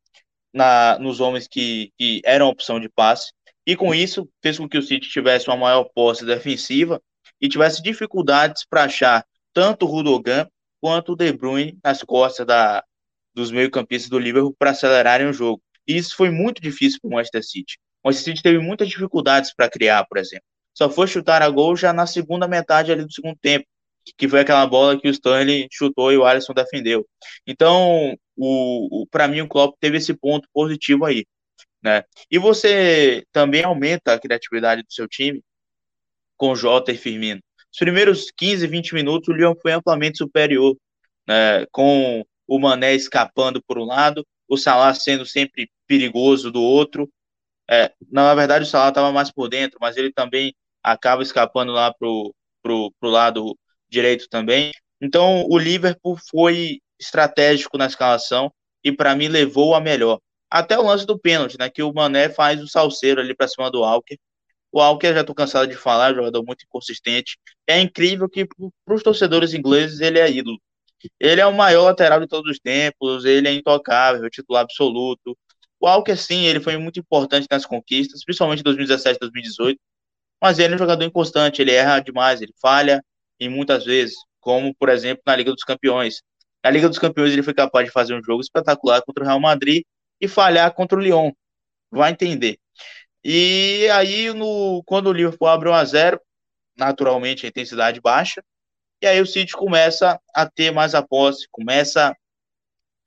[0.54, 3.32] na, nos homens que, que eram opção de passe,
[3.66, 7.02] e com isso fez com que o City tivesse uma maior posse defensiva
[7.40, 10.46] e tivesse dificuldades para achar tanto o Rudogan
[10.82, 12.84] quanto o De Bruyne nas costas da,
[13.34, 15.64] dos meio-campistas do Liverpool para acelerarem o jogo.
[15.88, 17.78] E isso foi muito difícil para o Manchester City.
[18.04, 20.46] Manchester City teve muitas dificuldades para criar, por exemplo.
[20.74, 23.66] Só foi chutar a gol já na segunda metade ali do segundo tempo.
[24.18, 27.08] que foi aquela bola que o Stanley chutou e o Alisson defendeu.
[27.48, 31.26] Então, o, o para mim, o Klopp teve esse ponto positivo aí.
[31.82, 32.04] Né?
[32.30, 35.42] E você também aumenta a criatividade do seu time
[36.38, 37.42] com Jota e Firmino.
[37.72, 40.76] Os primeiros 15, 20 minutos, o Lyon foi amplamente superior,
[41.28, 41.66] né?
[41.72, 47.10] com o Mané escapando por um lado, o Salah sendo sempre perigoso do outro.
[47.70, 51.94] É, na verdade, o Salah estava mais por dentro, mas ele também acaba escapando lá
[51.94, 53.58] pro, pro, pro lado
[53.90, 54.72] direito também.
[55.02, 58.52] Então, o Liverpool foi estratégico na escalação
[58.84, 60.20] e, para mim, levou a melhor.
[60.50, 61.70] Até o lance do pênalti, né?
[61.70, 64.18] Que o Mané faz o salseiro ali para cima do Alker.
[64.72, 67.38] O Alker, já estou cansado de falar, jogador muito inconsistente.
[67.68, 68.46] É incrível que,
[68.86, 70.60] para os torcedores ingleses, ele é ídolo.
[71.20, 75.38] Ele é o maior lateral de todos os tempos, ele é intocável, titular absoluto.
[75.84, 79.78] O Alker, sim, ele foi muito importante nas conquistas, principalmente em 2017 2018,
[80.42, 83.04] mas ele é um jogador inconstante, ele erra demais, ele falha
[83.38, 86.22] e muitas vezes, como, por exemplo, na Liga dos Campeões.
[86.64, 89.42] Na Liga dos Campeões ele foi capaz de fazer um jogo espetacular contra o Real
[89.42, 89.84] Madrid
[90.22, 91.34] e falhar contra o Lyon.
[91.92, 92.58] Vai entender.
[93.22, 96.22] E aí, no, quando o Liverpool abre 1 a 0
[96.78, 98.42] naturalmente a intensidade baixa,
[99.02, 102.16] e aí o City começa a ter mais a posse, começa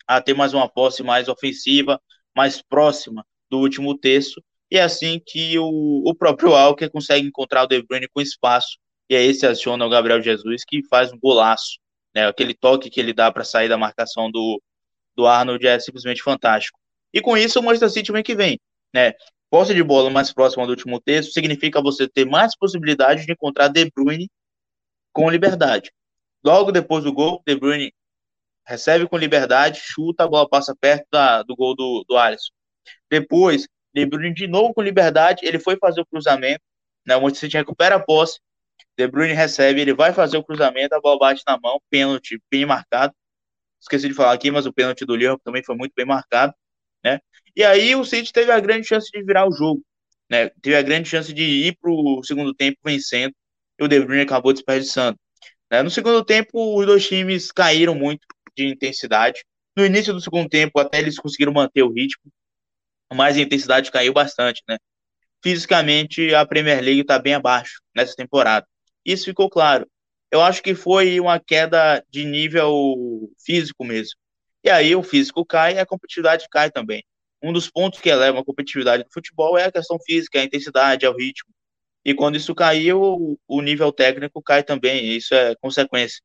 [0.06, 1.98] a ter mais uma posse mais ofensiva,
[2.36, 7.64] mais próxima do último terço, e é assim que o, o próprio Alker consegue encontrar
[7.64, 11.18] o De Bruyne com espaço, e aí se aciona o Gabriel Jesus, que faz um
[11.18, 11.78] golaço,
[12.14, 14.60] né, aquele toque que ele dá para sair da marcação do,
[15.14, 16.78] do Arnold é simplesmente fantástico.
[17.12, 18.58] E com isso o Manchester City vem que vem,
[18.92, 19.12] né,
[19.48, 23.68] posse de bola mais próxima do último terço significa você ter mais possibilidade de encontrar
[23.68, 24.28] De Bruyne
[25.12, 25.90] com liberdade.
[26.44, 27.92] Logo depois do gol, De Bruyne
[28.66, 32.52] recebe com liberdade, chuta, a bola passa perto da, do gol do, do Alisson.
[33.10, 36.60] Depois, De Bruyne de novo com liberdade, ele foi fazer o cruzamento,
[37.06, 38.40] né, o Manchester City recupera a posse,
[38.98, 42.66] De Bruyne recebe, ele vai fazer o cruzamento, a bola bate na mão, pênalti bem
[42.66, 43.14] marcado.
[43.80, 46.52] Esqueci de falar aqui, mas o pênalti do Liverpool também foi muito bem marcado,
[47.04, 47.20] né?
[47.54, 49.82] E aí o City teve a grande chance de virar o jogo,
[50.30, 50.50] né?
[50.60, 53.32] Teve a grande chance de ir para o segundo tempo vencendo
[53.78, 55.18] e o De Bruyne acabou desperdiçando.
[55.70, 55.82] Né?
[55.82, 58.26] No segundo tempo, os dois times caíram muito
[58.56, 59.44] de intensidade.
[59.76, 62.32] No início do segundo tempo, até eles conseguiram manter o ritmo,
[63.12, 64.78] mas a intensidade caiu bastante, né?
[65.42, 68.66] Fisicamente, a Premier League está bem abaixo nessa temporada.
[69.04, 69.86] Isso ficou claro.
[70.30, 74.18] Eu acho que foi uma queda de nível físico mesmo.
[74.64, 77.04] E aí o físico cai e a competitividade cai também.
[77.42, 81.04] Um dos pontos que eleva a competitividade do futebol é a questão física, a intensidade,
[81.04, 81.48] é o ritmo.
[82.04, 86.20] E quando isso caiu, o nível técnico cai também, isso é consequência.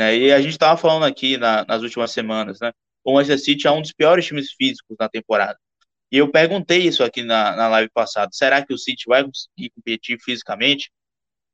[0.00, 0.16] Né?
[0.16, 2.72] E a gente estava falando aqui na, nas últimas semanas, né?
[3.04, 5.58] O Manchester City é um dos piores times físicos na temporada.
[6.10, 9.68] E eu perguntei isso aqui na, na live passada: será que o City vai conseguir
[9.74, 10.90] competir fisicamente?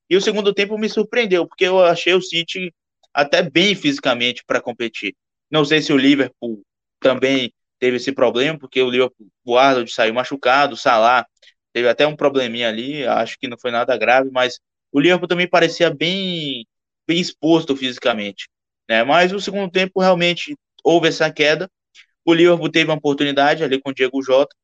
[0.08, 2.72] E o segundo tempo me surpreendeu, porque eu achei o City
[3.12, 5.16] até bem fisicamente para competir.
[5.50, 6.62] Não sei se o Liverpool
[7.00, 11.26] também teve esse problema, porque o Liverpool, o Arnold saiu machucado, o Salah
[11.72, 14.60] teve até um probleminha ali, acho que não foi nada grave, mas
[14.92, 16.64] o Liverpool também parecia bem,
[17.06, 18.48] bem exposto fisicamente.
[18.88, 19.02] Né?
[19.04, 21.70] Mas no segundo tempo realmente houve essa queda.
[22.24, 24.54] O Liverpool teve uma oportunidade ali com o Diego Jota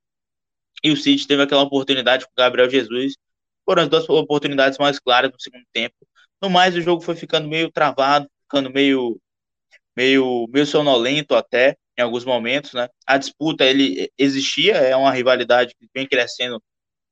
[0.83, 3.15] e o City teve aquela oportunidade com o Gabriel Jesus.
[3.65, 5.95] Foram as duas oportunidades mais claras no segundo tempo.
[6.43, 9.21] No mais, o jogo foi ficando meio travado, ficando meio,
[9.97, 12.89] meio, meio sonolento até em alguns momentos, né?
[13.07, 16.61] A disputa ele existia, é uma rivalidade que vem crescendo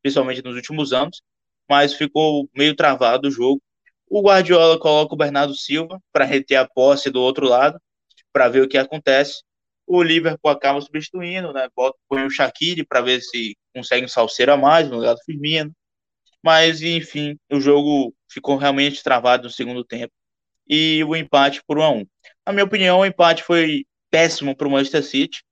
[0.03, 1.23] principalmente nos últimos anos,
[1.69, 3.63] mas ficou meio travado o jogo.
[4.11, 7.81] O Guardiola coloca o Bernardo Silva para reter a posse do outro lado,
[8.33, 9.43] para ver o que acontece.
[9.87, 11.69] O Liverpool acaba substituindo, né?
[11.77, 15.23] Bota, põe o Shaqiri para ver se consegue um salseiro a mais no lugar do
[15.25, 15.73] Firmino.
[16.43, 20.13] Mas, enfim, o jogo ficou realmente travado no segundo tempo.
[20.69, 22.07] E o empate por 1 a 1
[22.47, 25.43] Na minha opinião, o empate foi péssimo para o Manchester City,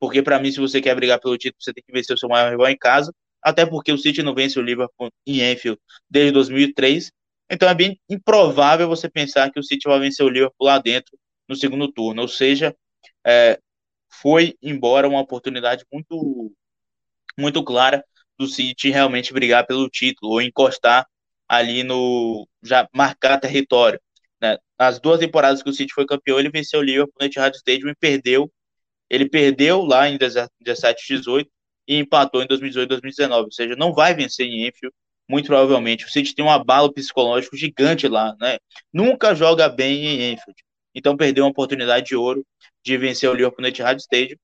[0.00, 2.28] porque para mim, se você quer brigar pelo título, você tem que vencer o seu
[2.28, 6.32] maior rival em casa até porque o City não vence o Liverpool em Anfield desde
[6.32, 7.10] 2003.
[7.50, 11.18] Então é bem improvável você pensar que o City vai vencer o Liverpool lá dentro
[11.48, 12.22] no segundo turno.
[12.22, 12.74] Ou seja,
[13.26, 13.58] é,
[14.20, 16.52] foi embora uma oportunidade muito,
[17.38, 18.04] muito clara
[18.38, 21.06] do City realmente brigar pelo título ou encostar
[21.48, 24.00] ali no já marcar território.
[24.40, 24.58] Né?
[24.78, 27.90] As duas temporadas que o City foi campeão, ele venceu o Liverpool no Etihad Stadium
[27.90, 28.52] e perdeu.
[29.10, 31.50] Ele perdeu lá em 17 18
[31.86, 34.94] e empatou em 2018 e 2019, ou seja, não vai vencer em Enfield,
[35.28, 36.04] muito provavelmente.
[36.04, 38.58] O City tem um abalo psicológico gigante lá, né?
[38.92, 40.62] Nunca joga bem em Enfield.
[40.94, 42.44] Então perdeu uma oportunidade de ouro
[42.84, 44.36] de vencer o Liverpool no Etihad Stadium.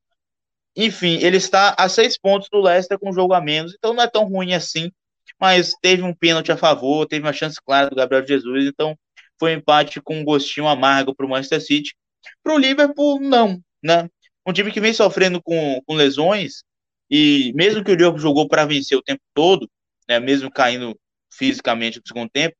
[0.76, 4.02] Enfim, ele está a seis pontos do Leicester com um jogo a menos, então não
[4.02, 4.92] é tão ruim assim,
[5.40, 8.96] mas teve um pênalti a favor, teve uma chance clara do Gabriel Jesus, então
[9.38, 11.94] foi um empate com um gostinho amargo para o Manchester City.
[12.42, 14.08] Para o Liverpool, não, né?
[14.46, 16.62] Um time que vem sofrendo com, com lesões
[17.10, 19.68] e mesmo que o Liverpool jogou para vencer o tempo todo,
[20.08, 20.98] né, mesmo caindo
[21.30, 22.56] fisicamente no segundo tempo,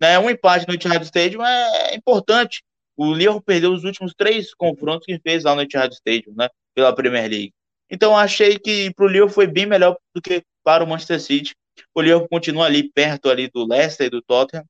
[0.00, 2.62] né, um empate no Etihad Stadium é importante.
[2.96, 6.94] O Liverpool perdeu os últimos três confrontos que fez lá no Etihad Stadium, né, pela
[6.94, 7.52] Premier League.
[7.90, 11.54] Então achei que para o Liverpool foi bem melhor do que para o Manchester City.
[11.94, 14.64] O Liverpool continua ali perto ali do Leicester e do Tottenham.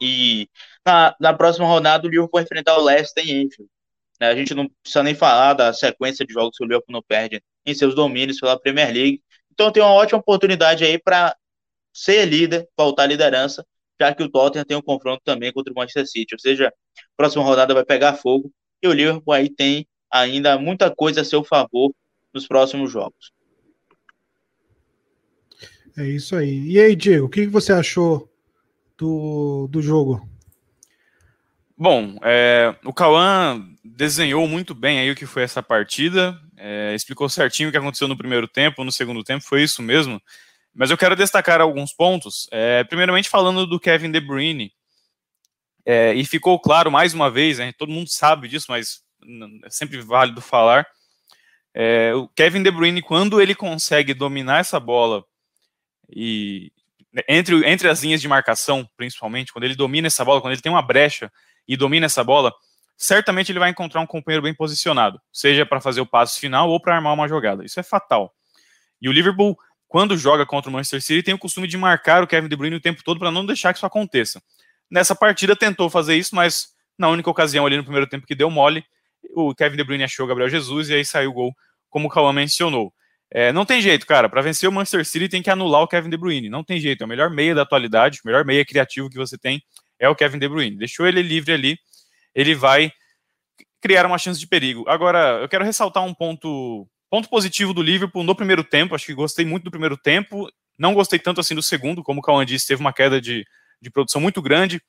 [0.00, 0.48] E
[0.84, 3.70] na, na próxima rodada o Liverpool vai enfrentar o Leicester em Enfield.
[4.20, 7.02] Né, a gente não precisa nem falar da sequência de jogos que o Liverpool não
[7.02, 9.22] perde em seus domínios pela Premier League.
[9.56, 11.34] Então tem uma ótima oportunidade aí para
[11.90, 13.66] ser líder, voltar à liderança,
[13.98, 16.34] já que o Tottenham tem um confronto também contra o Manchester City.
[16.34, 20.94] Ou seja, a próxima rodada vai pegar fogo e o Liverpool aí tem ainda muita
[20.94, 21.90] coisa a seu favor
[22.34, 23.32] nos próximos jogos.
[25.96, 26.68] É isso aí.
[26.68, 28.30] E aí, Diego, o que você achou
[28.98, 30.28] do, do jogo?
[31.78, 37.28] Bom, é, o Cauã desenhou muito bem aí o que foi essa partida, é, explicou
[37.28, 40.20] certinho o que aconteceu no primeiro tempo, no segundo tempo, foi isso mesmo.
[40.74, 42.48] Mas eu quero destacar alguns pontos.
[42.50, 44.72] É, primeiramente falando do Kevin De Bruyne,
[45.84, 49.02] é, e ficou claro mais uma vez, né, todo mundo sabe disso, mas
[49.64, 50.86] é sempre válido falar.
[51.74, 55.24] É, o Kevin De Bruyne, quando ele consegue dominar essa bola
[56.10, 56.72] e
[57.28, 60.72] entre, entre as linhas de marcação, principalmente, quando ele domina essa bola, quando ele tem
[60.72, 61.32] uma brecha
[61.66, 62.52] e domina essa bola,
[62.96, 66.80] certamente ele vai encontrar um companheiro bem posicionado, seja para fazer o passe final ou
[66.80, 67.64] para armar uma jogada.
[67.64, 68.32] Isso é fatal.
[69.00, 69.56] E o Liverpool,
[69.86, 72.76] quando joga contra o Manchester City, tem o costume de marcar o Kevin De Bruyne
[72.76, 74.42] o tempo todo para não deixar que isso aconteça.
[74.90, 78.50] Nessa partida tentou fazer isso, mas na única ocasião ali no primeiro tempo que deu
[78.50, 78.84] mole,
[79.34, 81.54] o Kevin De Bruyne achou o Gabriel Jesus e aí saiu o gol,
[81.90, 82.92] como o Cauã mencionou.
[83.30, 84.28] É, não tem jeito, cara.
[84.28, 86.48] Para vencer o Manchester City tem que anular o Kevin De Bruyne.
[86.48, 87.02] Não tem jeito.
[87.02, 89.60] É o melhor meia da atualidade, o melhor meia criativo que você tem
[89.98, 90.76] é o Kevin De Bruyne.
[90.76, 91.78] Deixou ele livre ali,
[92.36, 92.92] ele vai
[93.80, 94.84] criar uma chance de perigo.
[94.86, 98.94] Agora, eu quero ressaltar um ponto, ponto positivo do Liverpool no primeiro tempo.
[98.94, 100.46] Acho que gostei muito do primeiro tempo.
[100.78, 103.46] Não gostei tanto assim do segundo, como o Cauã disse, teve uma queda de,
[103.80, 104.82] de produção muito grande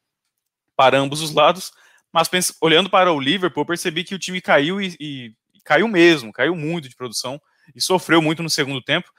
[0.76, 1.72] para ambos os lados.
[2.12, 2.30] Mas
[2.62, 5.34] olhando para o Liverpool, eu percebi que o time caiu e, e
[5.64, 7.40] caiu mesmo, caiu muito de produção
[7.74, 9.10] e sofreu muito no segundo tempo.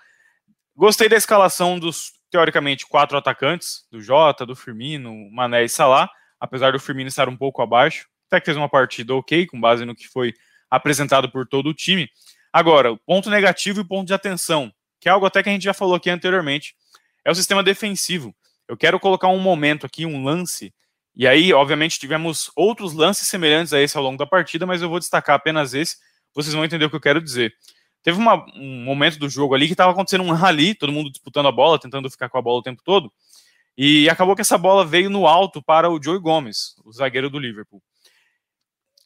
[0.77, 6.73] Gostei da escalação dos, teoricamente, quatro atacantes, do Jota, do Firmino, Mané e Salah, apesar
[6.73, 8.07] do Firmino estar um pouco abaixo.
[8.29, 10.33] Até que fez uma partida ok, com base no que foi
[10.71, 12.09] apresentado por todo o time.
[12.53, 15.53] Agora, o ponto negativo e o ponto de atenção, que é algo até que a
[15.53, 16.75] gente já falou aqui anteriormente,
[17.25, 18.35] é o sistema defensivo.
[18.69, 20.73] Eu quero colocar um momento aqui, um lance,
[21.19, 24.89] e aí, obviamente, tivemos outros lances semelhantes a esse ao longo da partida, mas eu
[24.89, 25.97] vou destacar apenas esse,
[26.33, 27.53] vocês vão entender o que eu quero dizer.
[28.05, 31.49] Teve uma, um momento do jogo ali que estava acontecendo um rally, todo mundo disputando
[31.49, 33.13] a bola, tentando ficar com a bola o tempo todo.
[33.77, 37.39] E acabou que essa bola veio no alto para o Joey Gomes, o zagueiro do
[37.41, 37.83] Liverpool.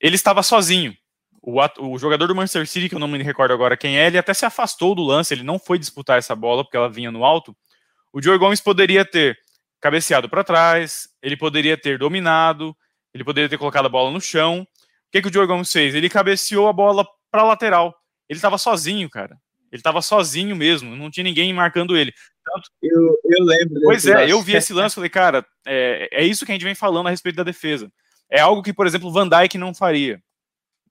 [0.03, 0.95] Ele estava sozinho.
[1.41, 4.19] O, o, jogador do Manchester City, que eu não me recordo agora quem é, ele
[4.19, 7.25] até se afastou do lance, ele não foi disputar essa bola porque ela vinha no
[7.25, 7.57] alto.
[8.12, 9.38] O Joey Gomes poderia ter
[9.81, 12.77] cabeceado para trás, ele poderia ter dominado,
[13.15, 14.61] ele poderia ter colocado a bola no chão.
[14.61, 14.67] O
[15.11, 15.95] que, que o Joey Gomes fez?
[15.95, 17.95] Ele cabeceou a bola para a lateral
[18.33, 19.37] ele estava sozinho, cara.
[19.71, 22.12] Ele estava sozinho mesmo, não tinha ninguém marcando ele.
[22.45, 22.71] Tanto...
[22.83, 23.81] Eu, eu lembro.
[23.85, 24.31] Pois é, lance.
[24.31, 27.07] eu vi esse lance e falei, cara, é, é isso que a gente vem falando
[27.07, 27.93] a respeito da defesa.
[28.33, 30.18] É algo que, por exemplo, o Van Dijk não faria.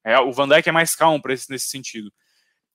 [0.06, 2.14] É, o Van Dijk é mais calmo esse, nesse sentido.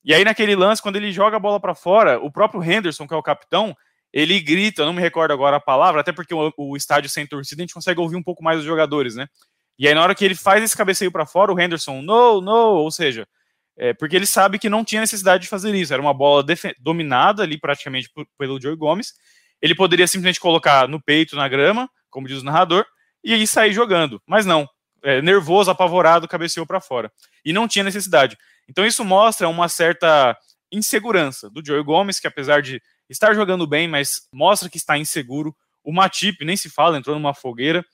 [0.05, 3.15] E aí, naquele lance, quando ele joga a bola para fora, o próprio Henderson, que
[3.15, 3.77] é o capitão,
[4.13, 7.25] ele grita, eu não me recordo agora a palavra, até porque o, o estádio sem
[7.25, 9.29] torcida a gente consegue ouvir um pouco mais os jogadores, né?
[9.79, 12.75] E aí, na hora que ele faz esse cabeceio para fora, o Henderson, no, no,
[12.75, 13.25] ou seja,
[13.79, 15.93] é, porque ele sabe que não tinha necessidade de fazer isso.
[15.93, 16.45] Era uma bola
[16.81, 19.13] dominada ali praticamente por, pelo Joey Gomes.
[19.63, 22.85] Ele poderia simplesmente colocar no peito, na grama, como diz o narrador,
[23.27, 24.23] e aí sair jogando.
[24.25, 24.69] Mas não.
[25.03, 27.11] É, nervoso, apavorado, cabeceou para fora.
[27.45, 28.39] E não tinha necessidade.
[28.69, 30.37] Então isso mostra uma certa
[30.71, 35.55] insegurança do Joey Gomes, que apesar de estar jogando bem, mas mostra que está inseguro.
[35.83, 37.85] O Matip, nem se fala, entrou numa fogueira.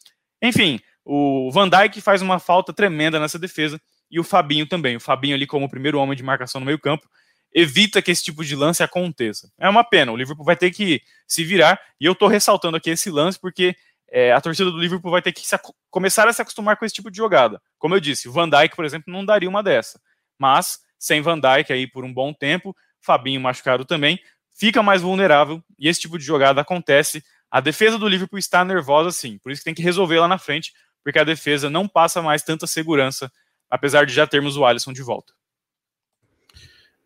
[0.43, 3.81] Enfim, o Van Dijk faz uma falta tremenda nessa defesa
[4.11, 4.97] e o Fabinho também.
[4.97, 7.09] O Fabinho ali como primeiro homem de marcação no meio campo
[7.55, 9.51] evita que esse tipo de lance aconteça.
[9.59, 12.91] É uma pena, o Liverpool vai ter que se virar, e eu estou ressaltando aqui
[12.91, 13.77] esse lance porque
[14.15, 15.43] é, a torcida do Liverpool vai ter que
[15.91, 17.61] começar a se acostumar com esse tipo de jogada.
[17.79, 19.99] Como eu disse, Van Dijk, por exemplo, não daria uma dessa.
[20.39, 24.21] Mas, sem Van Dijk aí por um bom tempo, Fabinho machucado também,
[24.55, 27.25] fica mais vulnerável, e esse tipo de jogada acontece.
[27.51, 30.37] A defesa do Liverpool está nervosa sim, por isso que tem que resolver lá na
[30.37, 33.33] frente, porque a defesa não passa mais tanta segurança
[33.71, 35.33] apesar de já termos o Alisson de volta.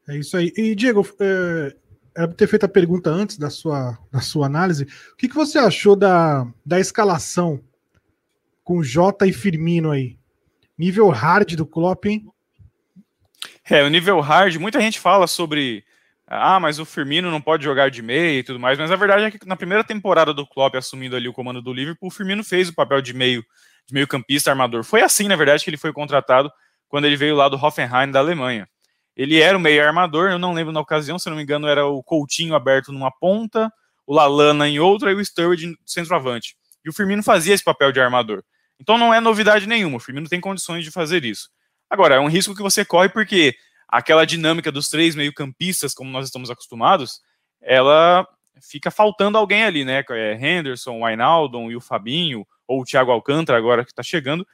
[0.08, 0.52] É isso aí.
[0.56, 1.76] E, Diego, é,
[2.16, 4.84] é ter feito a pergunta antes da sua, da sua análise.
[5.12, 7.60] O que, que você achou da, da escalação
[8.66, 10.18] com Jota e Firmino aí.
[10.76, 12.26] Nível hard do Klopp, hein?
[13.70, 15.84] É, o nível hard, muita gente fala sobre
[16.26, 19.24] ah, mas o Firmino não pode jogar de meio e tudo mais, mas a verdade
[19.24, 22.42] é que na primeira temporada do Klopp assumindo ali o comando do Liverpool, o Firmino
[22.42, 23.44] fez o papel de meio
[23.86, 24.82] de meio campista armador.
[24.82, 26.50] Foi assim, na verdade, que ele foi contratado
[26.88, 28.68] quando ele veio lá do Hoffenheim da Alemanha.
[29.16, 31.86] Ele era o meio armador, eu não lembro na ocasião, se não me engano, era
[31.86, 33.72] o Coutinho aberto numa ponta,
[34.06, 36.54] o Lalana em outra e o Sturridge centroavante.
[36.84, 38.42] E o Firmino fazia esse papel de armador.
[38.78, 41.48] Então não é novidade nenhuma, o Firmino tem condições de fazer isso.
[41.88, 43.54] Agora, é um risco que você corre porque
[43.88, 47.20] aquela dinâmica dos três meio-campistas, como nós estamos acostumados,
[47.62, 48.26] ela
[48.60, 50.04] fica faltando alguém ali, né?
[50.10, 54.46] É Henderson, o e o Fabinho, ou o Thiago Alcântara agora que está chegando.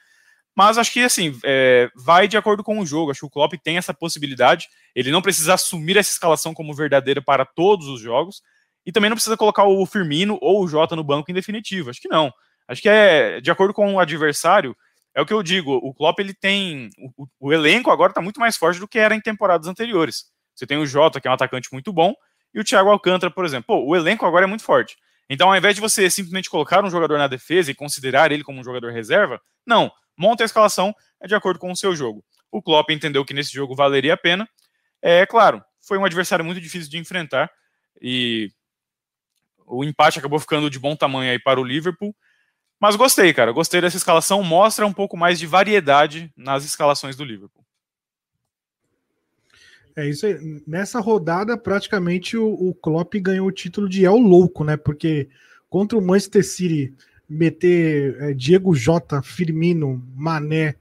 [0.55, 3.11] Mas acho que, assim, é, vai de acordo com o jogo.
[3.11, 4.67] Acho que o Klopp tem essa possibilidade.
[4.95, 8.41] Ele não precisa assumir essa escalação como verdadeira para todos os jogos.
[8.85, 11.89] E também não precisa colocar o Firmino ou o Jota no banco em definitivo.
[11.89, 12.31] Acho que não.
[12.67, 14.75] Acho que é de acordo com o adversário.
[15.15, 15.73] É o que eu digo.
[15.75, 16.89] O Klopp ele tem.
[17.17, 20.25] O, o elenco agora está muito mais forte do que era em temporadas anteriores.
[20.55, 22.13] Você tem o Jota, que é um atacante muito bom,
[22.53, 23.65] e o Thiago Alcântara, por exemplo.
[23.67, 24.95] Pô, o elenco agora é muito forte.
[25.29, 28.59] Então, ao invés de você simplesmente colocar um jogador na defesa e considerar ele como
[28.59, 29.91] um jogador reserva, não.
[30.17, 32.23] Monta a escalação é de acordo com o seu jogo.
[32.51, 34.47] O Klopp entendeu que nesse jogo valeria a pena.
[35.01, 37.49] É claro, foi um adversário muito difícil de enfrentar
[38.01, 38.51] e
[39.65, 42.15] o empate acabou ficando de bom tamanho aí para o Liverpool.
[42.79, 43.51] Mas gostei, cara.
[43.51, 44.43] Gostei dessa escalação.
[44.43, 47.63] Mostra um pouco mais de variedade nas escalações do Liverpool.
[49.95, 50.61] É isso aí.
[50.67, 54.75] Nessa rodada, praticamente o, o Klopp ganhou o título de El Louco, né?
[54.75, 55.29] Porque
[55.69, 56.93] contra o Manchester City
[57.33, 60.75] meter é, Diego Jota, Firmino, Mané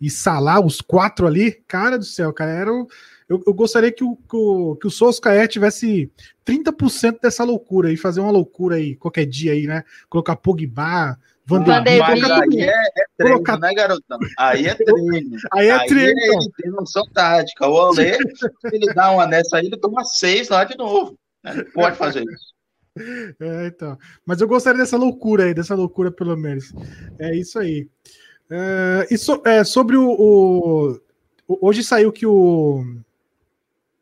[0.00, 2.86] e Salah, os quatro ali, cara do céu, cara, era o,
[3.28, 6.10] eu, eu, gostaria que o, que o, que o Solskjaer tivesse
[6.46, 9.84] 30% dessa loucura e fazer uma loucura aí, qualquer dia aí, né?
[10.08, 13.58] Colocar Pogba, Van Mas aí é, é treino, colocar...
[13.58, 14.18] né, garotão?
[14.38, 15.36] Aí é treino.
[15.52, 16.20] aí é treino.
[16.20, 17.66] Aí ele tem noção tática.
[17.66, 21.18] O Olê, se ele dá uma nessa aí, ele toma seis lá de novo.
[21.42, 21.64] Né?
[21.72, 22.57] Pode fazer isso.
[23.40, 23.98] É, então.
[24.26, 26.72] Mas eu gostaria dessa loucura aí, dessa loucura pelo menos.
[27.18, 27.88] É isso aí.
[28.50, 31.00] É, e so, é, sobre o, o,
[31.48, 32.84] Hoje saiu que o.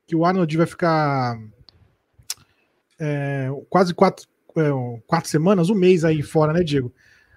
[0.07, 1.39] Que o Arnold vai ficar.
[2.99, 4.27] É, quase quatro,
[4.57, 6.93] é, quatro semanas, um mês aí fora, né, Diego?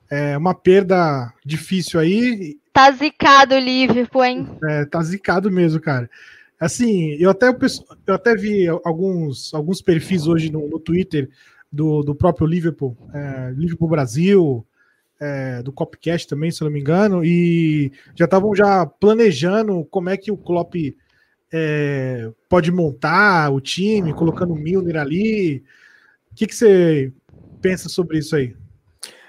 [0.10, 2.58] É uma perda difícil aí.
[2.74, 4.48] Tá zicado o Liverpool, hein?
[4.64, 6.10] É, tá zicado mesmo, cara.
[6.60, 7.48] Assim, eu até,
[8.06, 11.30] eu até vi alguns, alguns perfis hoje no, no Twitter
[11.72, 14.68] do, do próprio Liverpool, é, Liverpool Brasil,
[15.20, 20.18] é, do Copcast também, se não me engano, e já estavam já planejando como é
[20.18, 20.76] que o Klopp
[21.52, 25.64] é, pode montar o time, colocando o Milner ali.
[26.32, 27.12] O que, que você
[27.62, 28.56] pensa sobre isso aí?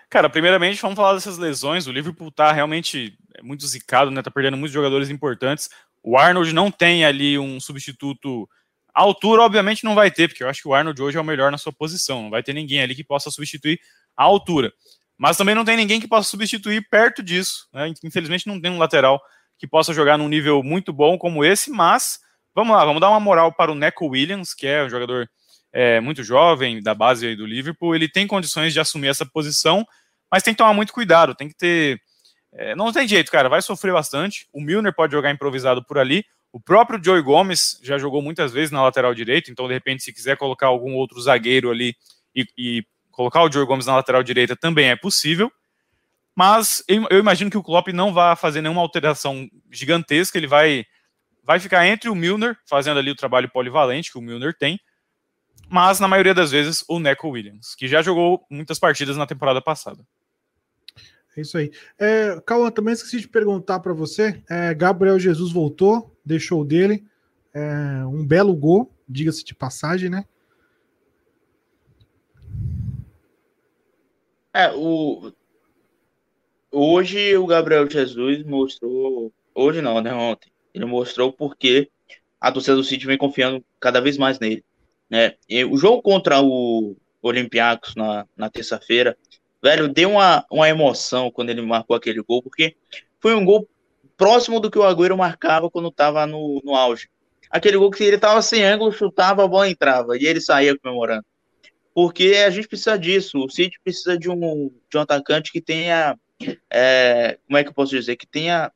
[0.08, 1.86] Cara, primeiramente, vamos falar dessas lesões.
[1.86, 4.22] O Liverpool tá realmente muito zicado, né?
[4.22, 5.70] Tá perdendo muitos jogadores importantes.
[6.02, 8.48] O Arnold não tem ali um substituto.
[8.94, 11.24] A altura, obviamente, não vai ter, porque eu acho que o Arnold hoje é o
[11.24, 12.22] melhor na sua posição.
[12.22, 13.80] Não vai ter ninguém ali que possa substituir
[14.16, 14.72] a altura.
[15.16, 17.68] Mas também não tem ninguém que possa substituir perto disso.
[17.72, 17.92] Né?
[18.02, 19.20] Infelizmente, não tem um lateral
[19.58, 21.70] que possa jogar num nível muito bom como esse.
[21.70, 22.18] Mas
[22.54, 25.28] vamos lá, vamos dar uma moral para o Neco Williams, que é um jogador
[25.72, 27.94] é, muito jovem, da base do Liverpool.
[27.94, 29.86] Ele tem condições de assumir essa posição
[30.30, 32.00] mas tem que tomar muito cuidado, tem que ter.
[32.52, 34.48] É, não tem jeito, cara, vai sofrer bastante.
[34.52, 36.24] O Milner pode jogar improvisado por ali.
[36.52, 40.12] O próprio Joey Gomes já jogou muitas vezes na lateral direita, então de repente, se
[40.12, 41.94] quiser colocar algum outro zagueiro ali
[42.34, 45.50] e, e colocar o Joey Gomes na lateral direita também é possível.
[46.34, 50.84] Mas eu, eu imagino que o Klopp não vai fazer nenhuma alteração gigantesca, ele vai,
[51.44, 54.80] vai ficar entre o Milner, fazendo ali o trabalho polivalente que o Milner tem,
[55.68, 59.60] mas na maioria das vezes o Neco Williams, que já jogou muitas partidas na temporada
[59.60, 60.04] passada.
[61.36, 61.70] É isso aí.
[61.98, 64.42] É, Cauã, também esqueci de perguntar para você.
[64.48, 67.04] É, Gabriel Jesus voltou, deixou dele.
[67.54, 70.24] É, um belo gol, diga-se de passagem, né?
[74.52, 75.32] É, o...
[76.72, 79.32] Hoje o Gabriel Jesus mostrou.
[79.54, 80.12] Hoje não, né?
[80.12, 80.50] Ontem.
[80.72, 81.90] Ele mostrou porque
[82.40, 84.64] a torcida do City vem confiando cada vez mais nele.
[85.08, 85.34] Né?
[85.48, 89.16] E o jogo contra o Olympiacos na, na terça-feira
[89.62, 92.76] velho, deu uma, uma emoção quando ele marcou aquele gol, porque
[93.20, 93.68] foi um gol
[94.16, 97.08] próximo do que o Agüero marcava quando estava no, no auge.
[97.50, 101.24] Aquele gol que ele estava sem ângulo, chutava, a bola entrava, e ele saía comemorando.
[101.92, 106.16] Porque a gente precisa disso, o City precisa de um, de um atacante que tenha,
[106.70, 108.70] é, como é que eu posso dizer, que tenha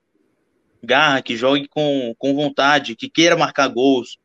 [0.82, 4.18] garra, que jogue com, com vontade, que queira marcar gols.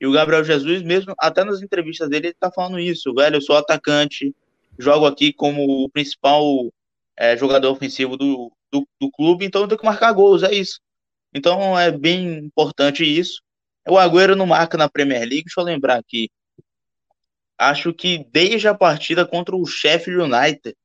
[0.00, 3.40] E o Gabriel Jesus, mesmo até nas entrevistas dele, ele tá falando isso, velho, eu
[3.40, 4.34] sou atacante,
[4.78, 6.44] jogo aqui como o principal
[7.16, 10.80] é, jogador ofensivo do, do, do clube, então tem que marcar gols, é isso.
[11.34, 13.42] Então é bem importante isso.
[13.88, 16.30] O Agüero não marca na Premier League, deixa eu lembrar aqui.
[17.58, 20.76] Acho que desde a partida contra o Sheffield United,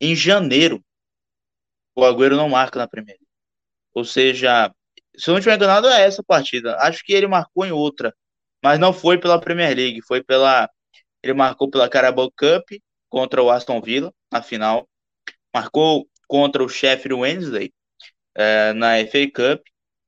[0.00, 0.82] em janeiro,
[1.94, 3.28] o Agüero não marca na Premier League.
[3.92, 4.72] Ou seja,
[5.16, 6.76] se eu não estiver enganado, é essa partida.
[6.78, 8.14] Acho que ele marcou em outra,
[8.62, 10.70] mas não foi pela Premier League, foi pela.
[11.22, 12.70] Ele marcou pela Carabao Cup
[13.08, 14.88] contra o Aston Villa na final,
[15.54, 17.72] marcou contra o Sheffield Wednesday
[18.34, 19.62] é, na FA Cup.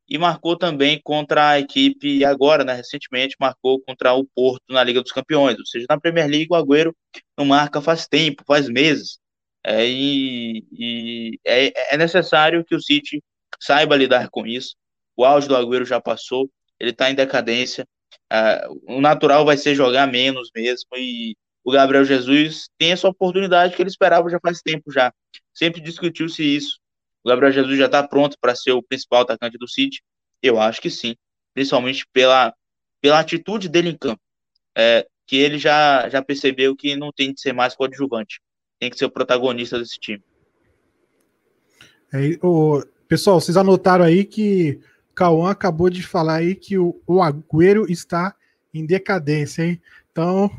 [0.08, 5.00] E marcou também contra a equipe agora, né, recentemente marcou contra o Porto na Liga
[5.00, 6.92] dos Campeões, ou seja, na Premier League o Agüero
[7.38, 9.20] não marca faz tempo, faz meses,
[9.64, 13.22] é, e, e é, é, necessário que o City
[13.60, 14.74] saiba lidar com isso,
[15.16, 17.86] o auge do Agüero já passou, ele está em decadência,
[18.32, 23.74] é, o natural vai ser jogar menos mesmo, e o Gabriel Jesus tem essa oportunidade
[23.74, 25.12] que ele esperava já faz tempo já,
[25.52, 26.78] sempre discutiu-se isso,
[27.24, 30.02] o Gabriel Jesus já está pronto para ser o principal atacante do City?
[30.42, 31.14] Eu acho que sim,
[31.52, 32.54] principalmente pela,
[33.00, 34.20] pela atitude dele em campo.
[34.76, 38.40] É, que ele já, já percebeu que não tem de ser mais coadjuvante,
[38.78, 40.22] tem que ser o protagonista desse time.
[42.12, 44.80] É, o, pessoal, vocês anotaram aí que
[45.14, 48.34] Cauã acabou de falar aí que o, o Agüero está
[48.72, 49.80] em decadência, hein?
[50.10, 50.50] Então,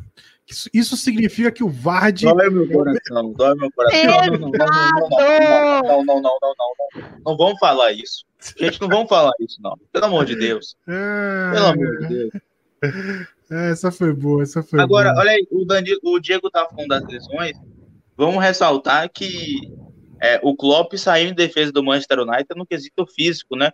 [0.52, 2.24] isso, isso significa que o Vard.
[2.24, 4.04] Dói meu coração, dói meu coração.
[4.06, 8.26] Não, não, não, não, não, não, não, não, vamos falar isso.
[8.58, 9.78] Gente, não vamos falar isso, não.
[9.94, 10.76] Pelo amor de Deus.
[10.86, 12.32] Pelo amor de Deus.
[13.50, 15.22] Essa foi boa, essa foi Agora, boa.
[15.22, 17.58] olha aí, o, Danilo, o Diego tá falando das lesões.
[18.18, 19.72] Vamos ressaltar que
[20.22, 23.72] é, o Klopp saiu em defesa do Manchester United no quesito físico, né?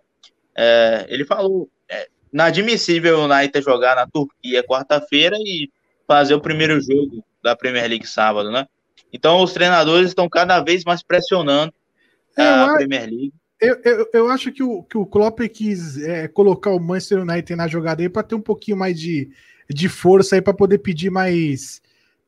[0.55, 5.69] É, ele falou, é, inadmissível o United jogar na Turquia quarta-feira e
[6.07, 8.65] fazer o primeiro jogo da Premier League sábado, né?
[9.11, 11.73] Então os treinadores estão cada vez mais pressionando
[12.37, 13.33] é, a Premier League.
[13.59, 17.55] Eu, eu, eu, acho que o, que o Klopp quis é, colocar o Manchester United
[17.55, 19.31] na jogada aí para ter um pouquinho mais de,
[19.67, 21.81] de força aí para poder pedir mais.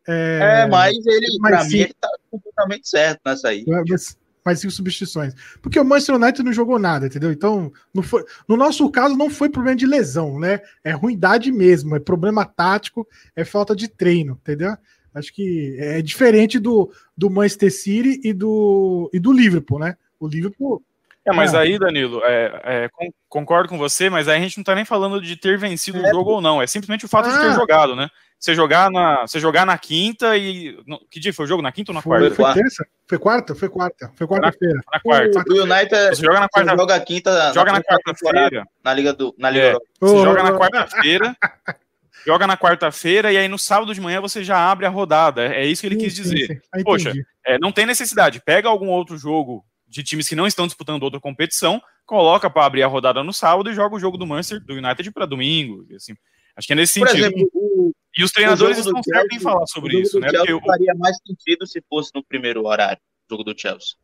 [0.07, 3.63] É, é mas ele, para mim, ele tá completamente certo nessa aí.
[3.67, 5.33] Mas, mais cinco substituições.
[5.61, 7.31] Porque o Manchester United não jogou nada, entendeu?
[7.31, 10.61] Então, não foi, no nosso caso, não foi problema de lesão, né?
[10.83, 14.75] É ruindade mesmo, é problema tático, é falta de treino, entendeu?
[15.13, 19.95] Acho que é diferente do, do Manchester City e do, e do Liverpool, né?
[20.19, 20.83] O Liverpool.
[21.25, 21.59] É, mas ah.
[21.59, 22.89] aí, Danilo, é, é,
[23.27, 26.09] concordo com você, mas aí a gente não tá nem falando de ter vencido é.
[26.09, 27.31] o jogo ou não, é simplesmente o fato ah.
[27.31, 27.55] de ter ah.
[27.55, 28.09] jogado, né?
[28.39, 30.77] Você jogar na, você jogar na quinta e.
[31.11, 31.61] que dia foi o jogo?
[31.61, 32.33] Na quinta ou na quarta?
[32.33, 32.87] Foi, foi terça?
[33.05, 33.53] Foi quarta?
[33.53, 34.11] Foi quarta.
[34.15, 34.79] Foi quarta-feira.
[34.93, 35.43] Na, quarta.
[35.45, 36.77] O, o United você joga na quarta.
[36.77, 37.53] Joga quinta.
[37.53, 38.65] Joga na, quarta-feira.
[38.81, 39.35] Na Liga do.
[39.37, 41.35] Na Liga é, Você oh, joga na quarta-feira.
[42.25, 45.53] joga na quarta-feira e aí no sábado de manhã você já abre a rodada.
[45.53, 46.47] É isso que ele sim, quis dizer.
[46.47, 46.83] Sim, sim.
[46.83, 47.13] Poxa,
[47.45, 48.41] é, não tem necessidade.
[48.45, 52.83] Pega algum outro jogo de times que não estão disputando outra competição, coloca para abrir
[52.83, 55.85] a rodada no sábado e joga o jogo do Manchester, do United para domingo.
[55.95, 56.13] Assim.
[56.55, 57.25] Acho que é nesse Por sentido.
[57.25, 60.29] Exemplo, o, e os treinadores estão certos em falar sobre isso, né?
[60.31, 63.95] Porque faria mais sentido se fosse no primeiro horário, o jogo do Chelsea.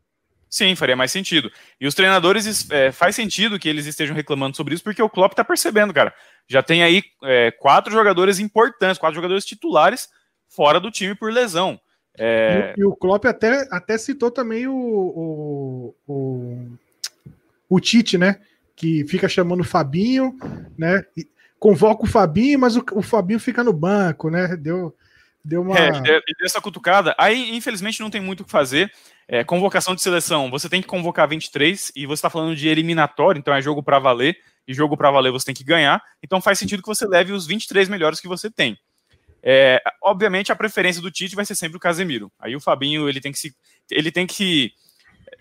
[0.49, 1.51] Sim, faria mais sentido.
[1.79, 5.33] E os treinadores, é, faz sentido que eles estejam reclamando sobre isso, porque o Klopp
[5.33, 6.13] tá percebendo, cara.
[6.47, 10.07] Já tem aí é, quatro jogadores importantes, quatro jogadores titulares
[10.47, 11.79] fora do time por lesão.
[12.17, 12.73] É...
[12.77, 16.67] E, e, o Klopp até, até citou também o, o, o,
[17.69, 18.39] o Tite, né?
[18.75, 20.37] Que fica chamando o Fabinho,
[20.77, 21.03] né?
[21.59, 24.55] convoca o Fabinho, mas o, o Fabinho fica no banco, né?
[24.55, 24.95] Deu,
[25.43, 25.77] deu uma.
[25.77, 27.15] É, deu essa cutucada.
[27.17, 28.91] Aí, infelizmente, não tem muito o que fazer.
[29.27, 33.39] É, convocação de seleção, você tem que convocar 23 e você está falando de eliminatório,
[33.39, 34.37] então é jogo para valer,
[34.67, 37.47] e jogo para valer você tem que ganhar, então faz sentido que você leve os
[37.47, 38.77] 23 melhores que você tem.
[39.47, 42.31] É, obviamente a preferência do Tite vai ser sempre o Casemiro.
[42.39, 43.55] Aí o Fabinho ele tem que se,
[43.91, 44.73] ele tem que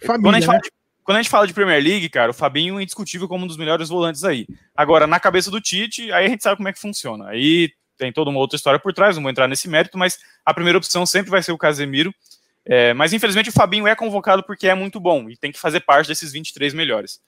[0.05, 0.63] Família, quando a gente fala né?
[0.63, 0.71] de
[1.05, 3.59] quando a gente fala de Premier League, cara, o Fabinho é indiscutível como um dos
[3.59, 4.47] melhores volantes aí.
[4.75, 7.29] Agora, na cabeça do Tite, aí a gente sabe como é que funciona.
[7.29, 10.55] Aí tem toda uma outra história por trás, não vou entrar nesse mérito, mas a
[10.55, 12.13] primeira opção sempre vai ser o Casemiro.
[12.65, 15.81] É, mas infelizmente o Fabinho é convocado porque é muito bom e tem que fazer
[15.81, 17.21] parte desses 23 melhores.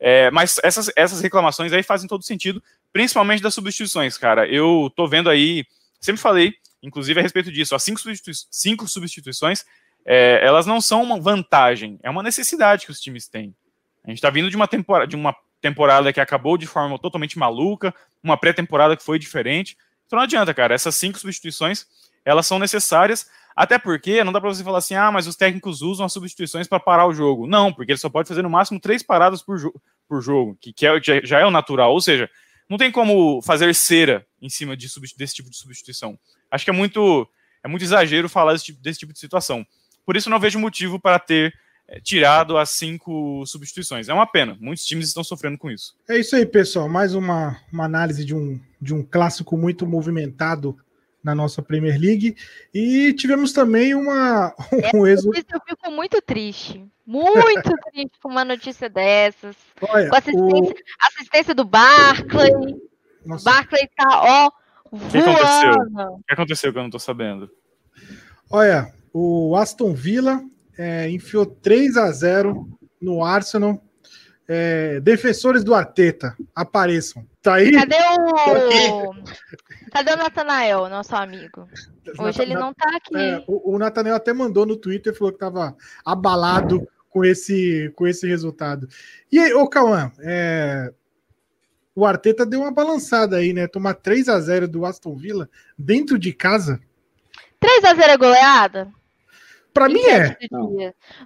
[0.00, 2.62] É, mas essas, essas reclamações aí fazem todo sentido,
[2.92, 4.48] principalmente das substituições, cara.
[4.48, 5.66] Eu tô vendo aí,
[6.00, 9.64] sempre falei, inclusive a respeito disso, as cinco, substitui cinco substituições
[10.10, 13.54] é, elas não são uma vantagem, é uma necessidade que os times têm.
[14.02, 17.38] A gente está vindo de uma, temporada, de uma temporada que acabou de forma totalmente
[17.38, 17.94] maluca,
[18.24, 19.76] uma pré-temporada que foi diferente.
[20.06, 20.74] Então não adianta, cara.
[20.74, 21.84] Essas cinco substituições,
[22.24, 25.82] elas são necessárias, até porque não dá para você falar assim, ah, mas os técnicos
[25.82, 27.46] usam as substituições para parar o jogo.
[27.46, 29.74] Não, porque ele só pode fazer no máximo três paradas por, jo
[30.08, 31.92] por jogo, que, que é, já é o natural.
[31.92, 32.30] Ou seja,
[32.68, 36.18] não tem como fazer cera em cima de desse tipo de substituição.
[36.50, 37.28] Acho que é muito,
[37.64, 39.66] é muito exagero falar desse tipo, desse tipo de situação.
[40.04, 41.52] Por isso, não vejo motivo para ter
[41.86, 44.08] é, tirado as cinco substituições.
[44.08, 45.94] É uma pena, muitos times estão sofrendo com isso.
[46.08, 46.88] É isso aí, pessoal.
[46.88, 50.76] Mais uma, uma análise de um, de um clássico muito movimentado
[51.28, 52.36] na nossa Premier League.
[52.72, 54.54] E tivemos também uma,
[54.94, 55.36] um êxodo.
[55.36, 59.54] Eu fico muito triste, muito triste com uma notícia dessas.
[59.82, 61.06] Olha, com assistência, o...
[61.06, 62.50] assistência do Barclay.
[63.26, 63.44] Nossa.
[63.44, 64.50] Barclay tá, ó,
[64.90, 65.06] voando.
[65.06, 65.72] O que aconteceu?
[65.72, 67.50] O que aconteceu que eu não tô sabendo?
[68.50, 70.42] Olha, o Aston Villa
[70.78, 72.66] é, enfiou 3 a 0
[73.00, 73.82] no Arsenal.
[74.50, 77.26] É, defensores do Arteta, apareçam.
[77.42, 77.70] Tá aí?
[77.70, 79.14] Cadê o.
[79.92, 81.68] Cadê o Natanael, nosso amigo?
[82.18, 83.14] Hoje ele não tá aqui.
[83.14, 88.06] É, o, o Natanael até mandou no Twitter falou que tava abalado com esse, com
[88.06, 88.88] esse resultado.
[89.30, 90.92] E aí, ô Cauã, é,
[91.94, 93.66] o Arteta deu uma balançada aí, né?
[93.66, 96.80] Tomar 3 a 0 do Aston Villa dentro de casa.
[97.60, 98.92] 3 a 0 é goleada?
[99.74, 100.36] Para mim é.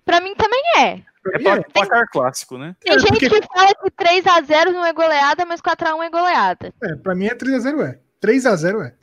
[0.04, 1.11] Para mim também é.
[1.26, 2.74] É placar clássico, né?
[2.80, 3.30] Tem é, gente porque...
[3.30, 6.74] que fala que 3x0 não é goleada, mas 4x1 é goleada.
[6.82, 7.98] É, pra mim é 3x0 é.
[8.20, 8.94] 3x0 é.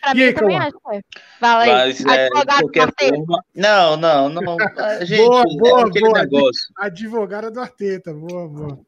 [0.00, 1.00] Pra e mim aí, também acho que é.
[1.40, 1.70] Fala aí.
[1.70, 3.44] Mas, é, forma...
[3.54, 4.56] Não, não, não.
[5.02, 6.18] Gente, boa, boa, é aquele boa.
[6.18, 6.68] negócio.
[6.76, 8.80] Advogada do Arteta, boa, boa.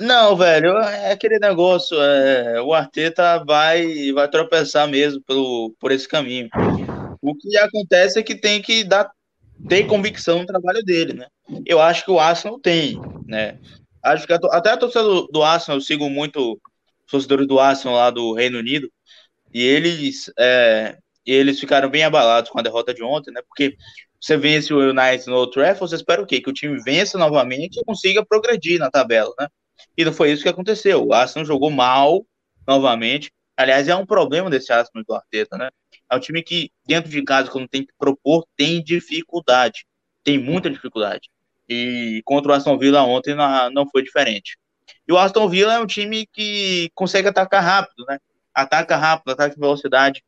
[0.00, 1.96] Não, velho, é aquele negócio.
[2.00, 6.48] É, o Arteta vai, vai tropeçar mesmo pelo, por esse caminho.
[7.20, 9.10] O que acontece é que tem que dar
[9.68, 11.26] ter convicção no trabalho dele, né?
[11.64, 13.58] Eu acho que o Arsenal tem, né?
[14.02, 17.60] Acho que a, até a torcida do, do, Arsenal, eu sigo muito os torcedores do
[17.60, 18.90] Arsenal lá do Reino Unido,
[19.52, 23.40] e eles, é, eles ficaram bem abalados com a derrota de ontem, né?
[23.46, 23.76] Porque
[24.20, 26.40] você vence o United no Trafford, você espera o quê?
[26.40, 29.48] Que o time vença novamente e consiga progredir na tabela, né?
[29.96, 31.06] E não foi isso que aconteceu.
[31.06, 32.24] O Arsenal jogou mal
[32.66, 33.32] novamente.
[33.56, 35.70] Aliás, é um problema desse Arsenal do Arteta, né?
[36.10, 39.86] É um time que, dentro de casa, quando tem que propor, tem dificuldade.
[40.24, 41.30] Tem muita dificuldade.
[41.68, 44.58] E contra o Aston Villa ontem não, não foi diferente.
[45.06, 48.18] E o Aston Villa é um time que consegue atacar rápido, né?
[48.54, 50.22] Ataca rápido, ataca em velocidade,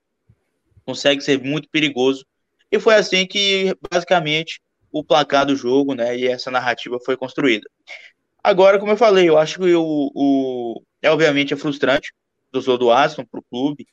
[0.84, 2.24] consegue ser muito perigoso.
[2.70, 4.60] E foi assim que, basicamente,
[4.90, 6.16] o placar do jogo, né?
[6.16, 7.68] E essa narrativa foi construída.
[8.42, 12.12] Agora, como eu falei, eu acho que o, o é obviamente é frustrante
[12.60, 13.86] do do Aston para o clube,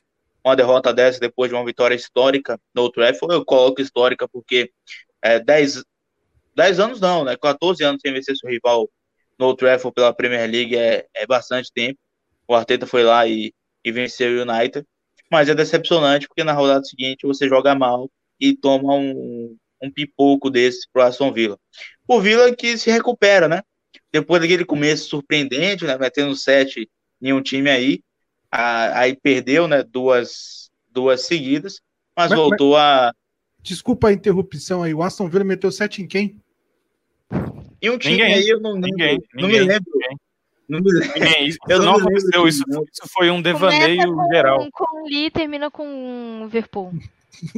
[0.44, 4.70] uma derrota dessa depois de uma vitória histórica no Old Trafford, eu coloco histórica porque
[5.22, 5.84] é, 10,
[6.54, 7.36] 10 anos não, né?
[7.36, 8.88] 14 anos sem vencer seu rival
[9.38, 11.98] no Old Trafford pela Premier League é, é bastante tempo.
[12.46, 13.54] O Arteta foi lá e,
[13.84, 14.86] e venceu o United,
[15.30, 18.10] mas é decepcionante porque na rodada seguinte você joga mal
[18.40, 21.58] e toma um, um pipoco desse pro Aston Villa.
[22.06, 23.62] O Villa que se recupera, né?
[24.12, 25.96] Depois daquele começo surpreendente, né?
[25.96, 26.90] Metendo sete
[27.20, 28.02] em um time aí,
[28.52, 31.80] aí perdeu, né, duas, duas seguidas,
[32.16, 33.14] mas, mas voltou mas, a.
[33.62, 36.36] Desculpa a interrupção aí, o Aston Villa meteu 7 em quem?
[37.80, 38.90] E um time ninguém, aí, eu não lembro.
[38.90, 39.92] Ninguém, não ninguém, me lembro.
[39.94, 40.16] Ninguém.
[40.68, 41.14] Não me lembro.
[41.14, 44.68] Ninguém, isso eu não, aconteceu, isso, isso foi um devaneio com, geral.
[44.72, 46.92] Com Lee termina com Liverpool.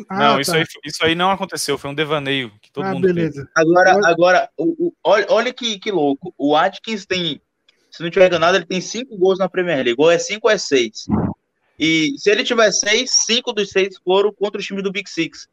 [0.08, 0.40] Ah, não, tá.
[0.40, 3.42] isso, aí, isso aí não aconteceu, foi um devaneio que todo ah, mundo beleza.
[3.42, 3.48] Fez.
[3.54, 6.32] Agora, agora o, o, olha, olha que, que louco.
[6.38, 7.42] O Atkins tem
[7.94, 9.94] se não tiver enganado, ele tem cinco gols na Premier League.
[9.96, 11.06] Ou é cinco ou é seis.
[11.78, 15.48] E se ele tiver seis, cinco dos seis foram contra o time do Big Six.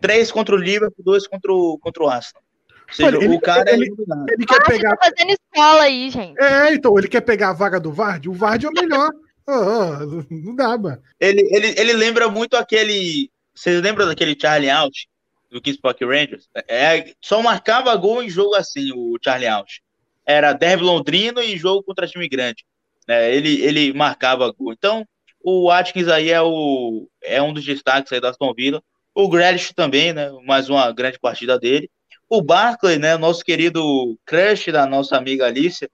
[0.00, 2.42] Três contra o Liverpool, dois contra o, contra o Arsenal.
[2.88, 4.96] Ou seja, ele, o cara ele, é ele, quer pegar.
[4.96, 6.42] Tá fazendo escola aí, gente.
[6.42, 8.26] É, então, ele quer pegar a vaga do Vard.
[8.26, 9.10] O Vard é o melhor.
[9.46, 11.02] oh, oh, não dá, mano.
[11.20, 13.30] Ele, ele, ele lembra muito aquele.
[13.54, 15.06] Vocês lembram daquele Charlie Out
[15.50, 16.48] do Kings Park Rangers?
[16.66, 19.82] É, só marcava gol em jogo assim, o Charlie Out
[20.26, 22.64] era derby londrino e jogo contra time grande.
[23.08, 24.72] É, ele, ele marcava gol.
[24.72, 25.06] Então,
[25.42, 28.82] o Atkins aí é, o, é um dos destaques aí da Aston Villa.
[29.14, 30.30] O Grealish também, né?
[30.46, 31.90] Mais uma grande partida dele.
[32.28, 33.16] O Barclay, né?
[33.16, 35.90] Nosso querido crush da nossa amiga Alicia,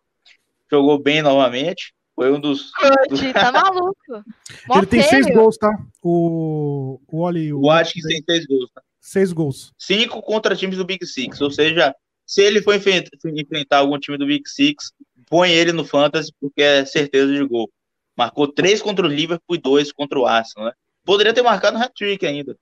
[0.70, 1.92] jogou bem novamente.
[2.14, 2.70] Foi um dos.
[2.72, 3.96] Crush, tá maluco.
[4.76, 5.70] Ele tem seis gols, tá?
[6.02, 7.52] O, o Oli.
[7.52, 8.82] O, o Atkins tem seis gols, tá?
[9.00, 9.72] Seis gols.
[9.78, 11.94] Cinco contra times do Big Six, ou seja,
[12.28, 14.92] se ele for enfrentar algum time do Big Six,
[15.26, 17.70] põe ele no Fantasy, porque é certeza de gol.
[18.14, 20.74] Marcou três contra o Liverpool e dois contra o Arsenal, né?
[21.06, 22.54] Poderia ter marcado um hat-trick ainda,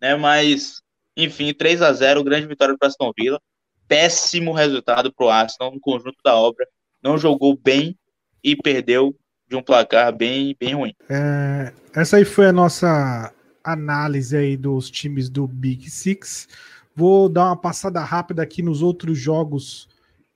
[0.00, 0.16] né?
[0.16, 0.82] Mas,
[1.16, 3.40] enfim, 3 a 0 grande vitória para Aston Villa.
[3.86, 6.66] Péssimo resultado para o Arsenal no conjunto da obra.
[7.00, 7.96] Não jogou bem
[8.42, 9.14] e perdeu
[9.48, 10.94] de um placar bem, bem ruim.
[11.08, 16.48] É, essa aí foi a nossa análise aí dos times do Big Six.
[16.94, 19.88] Vou dar uma passada rápida aqui nos outros jogos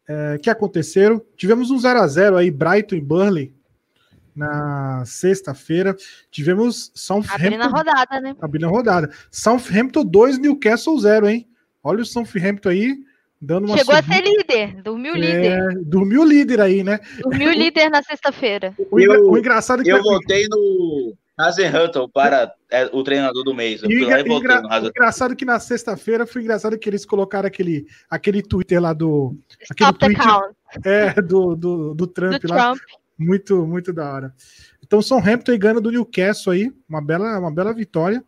[0.08, 1.20] é, que aconteceram.
[1.36, 3.54] Tivemos um 0 a 0 aí, Brighton e Burnley,
[4.34, 5.96] na sexta-feira.
[6.30, 7.34] Tivemos Southampton.
[7.34, 8.36] Abrindo a rodada, né?
[8.40, 9.10] Abrindo a rodada.
[9.30, 11.48] Southampton 2, Newcastle 0, hein?
[11.82, 12.96] Olha o Southampton aí,
[13.40, 13.98] Dando Chegou subida.
[13.98, 15.84] a ser líder, dormiu é, líder.
[15.84, 16.98] Dormiu líder aí, né?
[17.20, 18.74] Dormiu líder na sexta-feira.
[18.90, 19.90] O, o, o, engraçado é que.
[19.90, 23.82] Eu votei no Hazen Hutton para é, o treinador do mês.
[23.82, 24.38] Eu fui lá e no
[24.88, 29.36] Engraçado que na sexta-feira foi engraçado que eles colocaram aquele, aquele Twitter lá do.
[29.70, 30.20] Aquele Stop tweet,
[30.84, 32.70] É, do, do, do Trump do lá.
[32.70, 32.80] Trump.
[33.18, 34.34] Muito, muito da hora.
[34.82, 36.72] Então, São Hampton ganhando do Newcastle aí.
[36.88, 38.22] Uma bela, uma bela vitória.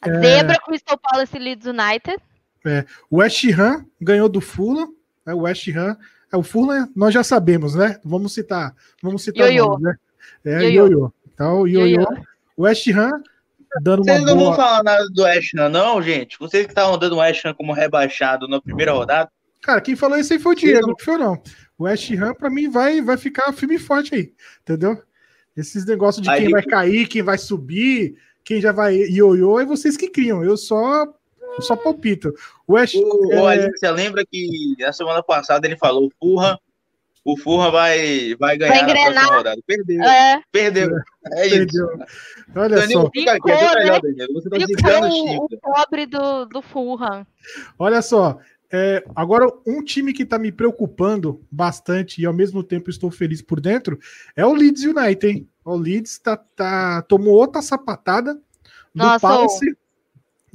[0.00, 0.20] A é...
[0.20, 2.18] Zebra, Crystal Palace e Leeds United.
[2.64, 4.92] É, o West Ham ganhou do Fulham.
[5.24, 5.96] É, o West Ham.
[6.32, 8.00] É, o Fulham nós já sabemos, né?
[8.04, 8.74] Vamos citar.
[9.02, 9.68] Vamos citar Yo -yo.
[9.68, 9.96] Nomes, né?
[10.44, 11.12] É, Yo-Yo.
[11.36, 12.06] Então, o Yo-Yo.
[12.58, 13.22] West Ham
[13.82, 14.48] dando Vocês não boa...
[14.48, 16.38] vão falar nada do West Ham, não, gente?
[16.38, 19.30] Vocês que estavam dando o West Ham como rebaixado na primeira rodada.
[19.60, 21.42] Cara, quem falou isso aí foi o Diego, não foi não.
[21.76, 24.32] O West Ham, pra mim, vai, vai ficar firme e forte aí,
[24.62, 25.02] entendeu?
[25.54, 29.66] Esses negócios de aí, quem vai cair, quem vai subir, quem já vai ioiô, é
[29.66, 30.42] vocês que criam.
[30.42, 31.06] Eu só
[31.60, 32.32] só palpito.
[32.66, 33.40] O West, o, é...
[33.40, 36.58] o Alicia lembra que na semana passada ele falou, Furra,
[37.26, 39.60] o Furra vai, vai ganhar vai na próxima rodada.
[39.66, 40.02] Perdeu.
[40.02, 40.42] É.
[40.52, 40.88] Perdeu.
[41.32, 41.56] É isso.
[41.56, 41.88] Perdeu.
[42.54, 43.10] Olha Danilo, só.
[43.12, 44.32] Fica aqui, é melhor, Danilo.
[44.34, 47.26] Você tá o, o pobre do, do Furra.
[47.78, 48.38] Olha só,
[48.72, 53.42] é, agora, um time que está me preocupando bastante e ao mesmo tempo estou feliz
[53.42, 53.98] por dentro
[54.34, 55.48] é o Leeds United, hein?
[55.64, 58.40] O Leeds tá, tá, tomou outra sapatada do
[58.94, 59.76] Nossa, Palace,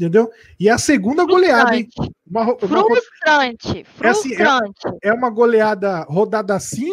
[0.01, 0.31] entendeu?
[0.59, 1.87] E é a segunda goleada, hein?
[2.25, 6.89] Uma, uma, frustrante, é, assim, é, é, uma goleada rodada assim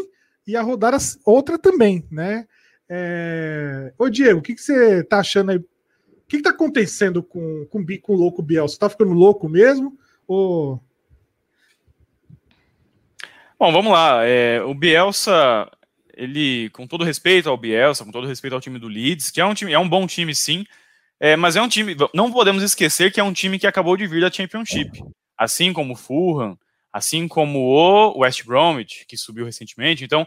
[0.47, 2.47] e a rodada outra também, né?
[2.89, 3.93] É...
[3.99, 5.57] Ô, Diego, o que, que você tá achando aí?
[5.57, 5.65] O
[6.29, 8.69] que, que tá acontecendo com, com, com o louco Biel?
[8.69, 9.99] Você tá ficando louco mesmo?
[10.27, 10.83] Ou
[13.59, 14.25] Bom, vamos lá.
[14.25, 15.69] É, o Bielsa,
[16.15, 19.45] ele, com todo respeito ao Bielsa, com todo respeito ao time do Leeds, que é
[19.45, 20.65] um time, é um bom time, sim.
[21.21, 21.97] É, mas é um time.
[22.15, 25.03] Não podemos esquecer que é um time que acabou de vir da Championship.
[25.37, 26.57] Assim como o Fulham,
[26.93, 30.05] assim como o West Bromwich, que subiu recentemente.
[30.05, 30.27] Então,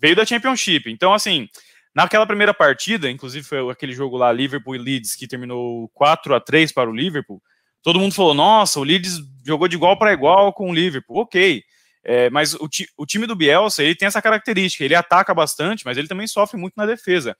[0.00, 0.90] veio da Championship.
[0.90, 1.48] Então, assim,
[1.94, 6.40] naquela primeira partida, inclusive foi aquele jogo lá, Liverpool e Leeds, que terminou 4 a
[6.40, 7.40] 3 para o Liverpool.
[7.82, 11.18] Todo mundo falou: nossa, o Leeds jogou de igual para igual com o Liverpool.
[11.18, 11.62] Ok.
[12.04, 15.84] É, mas o, ti, o, time do Bielsa ele tem essa característica, ele ataca bastante,
[15.84, 17.36] mas ele também sofre muito na defesa.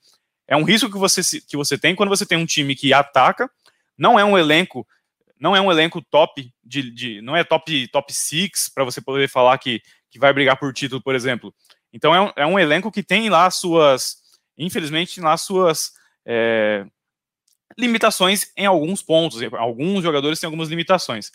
[0.47, 3.49] É um risco que você, que você tem quando você tem um time que ataca,
[3.97, 4.87] não é um elenco,
[5.39, 9.29] não é um elenco top de, de não é top top six para você poder
[9.29, 11.53] falar que, que vai brigar por título, por exemplo.
[11.91, 14.17] Então é um, é um elenco que tem lá suas,
[14.57, 15.93] infelizmente, lá suas
[16.25, 16.85] é,
[17.77, 19.41] limitações em alguns pontos.
[19.53, 21.31] Alguns jogadores têm algumas limitações.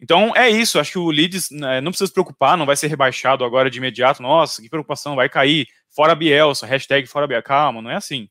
[0.00, 2.88] Então é isso, acho que o Leeds né, não precisa se preocupar, não vai ser
[2.88, 4.22] rebaixado agora de imediato.
[4.22, 5.68] Nossa, que preocupação, vai cair.
[5.88, 7.42] Fora Bielsa, hashtag fora Bielsa.
[7.42, 8.28] Calma, não é assim.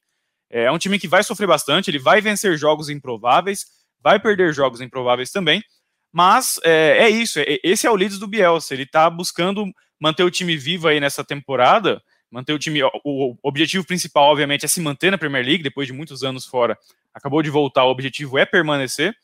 [0.51, 3.65] É um time que vai sofrer bastante, ele vai vencer jogos improváveis,
[4.03, 5.63] vai perder jogos improváveis também,
[6.11, 9.65] mas é, é isso, é, esse é o Leeds do Bielsa, ele está buscando
[9.99, 14.67] manter o time vivo aí nessa temporada, manter o time, o objetivo principal, obviamente, é
[14.67, 16.77] se manter na Premier League, depois de muitos anos fora,
[17.13, 19.15] acabou de voltar, o objetivo é permanecer,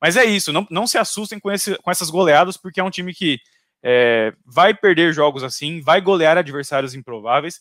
[0.00, 2.90] mas é isso, não, não se assustem com, esse, com essas goleadas, porque é um
[2.90, 3.38] time que
[3.82, 7.60] é, vai perder jogos assim, vai golear adversários improváveis.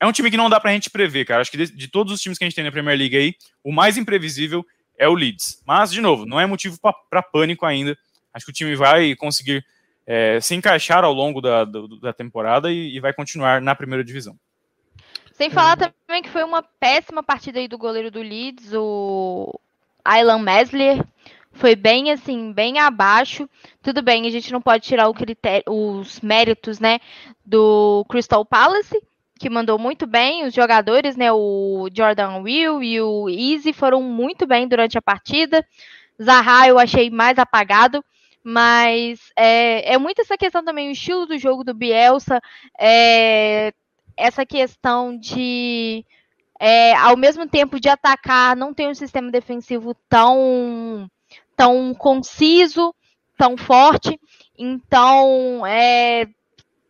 [0.00, 1.40] É um time que não dá pra gente prever, cara.
[1.40, 3.34] Acho que de, de todos os times que a gente tem na Premier League aí,
[3.62, 4.64] o mais imprevisível
[4.98, 5.62] é o Leeds.
[5.66, 6.78] Mas, de novo, não é motivo
[7.08, 7.96] para pânico ainda.
[8.32, 9.64] Acho que o time vai conseguir
[10.06, 14.36] é, se encaixar ao longo da, da temporada e, e, vai continuar na primeira divisão.
[15.32, 19.58] Sem falar também que foi uma péssima partida aí do goleiro do Leeds, o
[20.04, 21.04] Aylan Mesler
[21.52, 23.48] foi bem assim, bem abaixo.
[23.82, 27.00] Tudo bem, a gente não pode tirar critério, os méritos, né,
[27.44, 29.00] do Crystal Palace,
[29.44, 30.46] que mandou muito bem.
[30.46, 35.62] Os jogadores, né, o Jordan Will e o Easy foram muito bem durante a partida.
[36.22, 38.02] Zaha eu achei mais apagado,
[38.42, 42.40] mas é, é muito essa questão também, o estilo do jogo do Bielsa,
[42.80, 43.70] é,
[44.16, 46.06] essa questão de
[46.58, 51.06] é, ao mesmo tempo de atacar, não tem um sistema defensivo tão
[51.54, 52.94] tão conciso,
[53.36, 54.18] tão forte.
[54.56, 56.28] Então, é,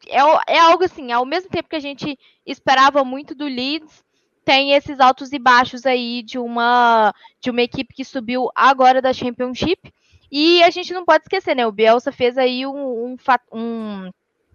[0.08, 4.04] é, é algo assim, ao mesmo tempo que a gente esperava muito do Leeds,
[4.44, 9.12] tem esses altos e baixos aí de uma de uma equipe que subiu agora da
[9.12, 9.92] Championship.
[10.30, 11.66] E a gente não pode esquecer, né?
[11.66, 13.16] O Bielsa fez aí um, um,
[13.52, 14.10] um,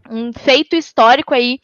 [0.09, 1.59] um feito histórico aí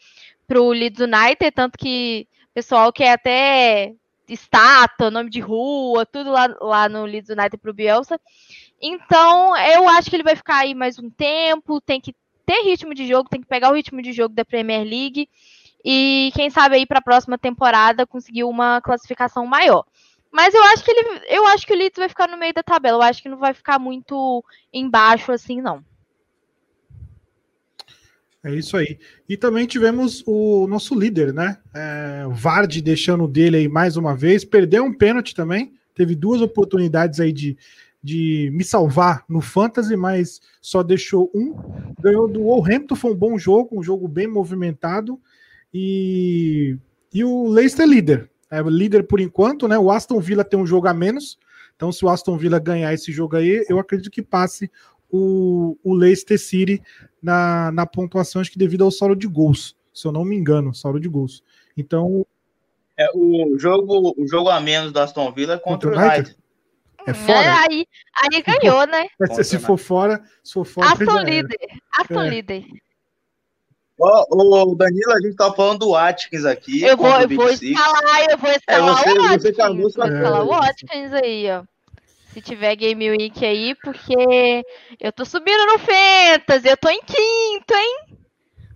[0.46, 3.92] para o Leeds United, tanto que o pessoal quer até
[4.28, 8.18] estátua, nome de rua, tudo lá, lá no Leeds United para o Bielsa.
[8.80, 12.14] Então, eu acho que ele vai ficar aí mais um tempo, tem que
[12.46, 15.28] ter ritmo de jogo, tem que pegar o ritmo de jogo da Premier League
[15.84, 19.84] e quem sabe aí para a próxima temporada conseguir uma classificação maior.
[20.32, 22.62] Mas eu acho que ele, eu acho que o Leeds vai ficar no meio da
[22.62, 22.98] tabela.
[22.98, 25.82] Eu acho que não vai ficar muito embaixo assim, não.
[28.44, 28.98] É isso aí.
[29.28, 31.58] E também tivemos o nosso líder, né?
[31.74, 34.44] É, o Vardy deixando dele aí mais uma vez.
[34.44, 35.72] Perdeu um pênalti também.
[35.94, 37.56] Teve duas oportunidades aí de,
[38.02, 41.54] de me salvar no Fantasy, mas só deixou um.
[42.00, 45.20] Ganhou do Wolverhampton, foi um bom jogo, um jogo bem movimentado.
[45.72, 46.76] E,
[47.12, 48.30] e o Leicester líder.
[48.50, 49.78] É líder por enquanto, né?
[49.78, 51.38] O Aston Villa tem um jogo a menos.
[51.74, 54.70] Então, se o Aston Villa ganhar esse jogo aí, eu acredito que passe
[55.10, 56.82] o, o Leicester City
[57.22, 60.74] na, na pontuação, acho que devido ao saldo de gols, se eu não me engano,
[60.74, 61.42] saldo de gols.
[61.76, 62.26] Então.
[62.96, 66.28] É, o, jogo, o jogo a menos do Aston Villa é contra, contra o United.
[66.28, 66.45] United.
[67.06, 67.38] É fora?
[67.38, 69.06] É, aí, aí ganhou, né?
[69.34, 70.88] Se, se for fora, se for fora.
[70.92, 71.58] Aston líder.
[71.98, 72.28] Aston é.
[72.28, 72.64] líder.
[73.98, 76.82] Ô, Danilo, a gente tá falando do Atkins aqui.
[76.82, 79.56] Eu vou, eu vou escalar, eu vou escalar é, você, o Atkins.
[79.56, 81.64] Vou escalar o Atkins aí, ó
[82.36, 84.62] se tiver Game Week aí, porque
[85.00, 88.18] eu tô subindo no Fantasy, eu tô em quinto, hein?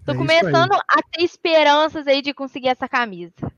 [0.06, 3.52] Tô é começando a ter esperanças aí de conseguir essa camisa.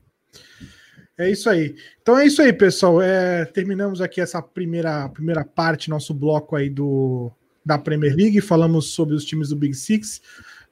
[1.17, 1.75] É isso aí.
[2.01, 3.01] Então é isso aí, pessoal.
[3.01, 7.31] É, terminamos aqui essa primeira, primeira parte, nosso bloco aí do,
[7.63, 8.41] da Premier League.
[8.41, 10.21] Falamos sobre os times do Big Six.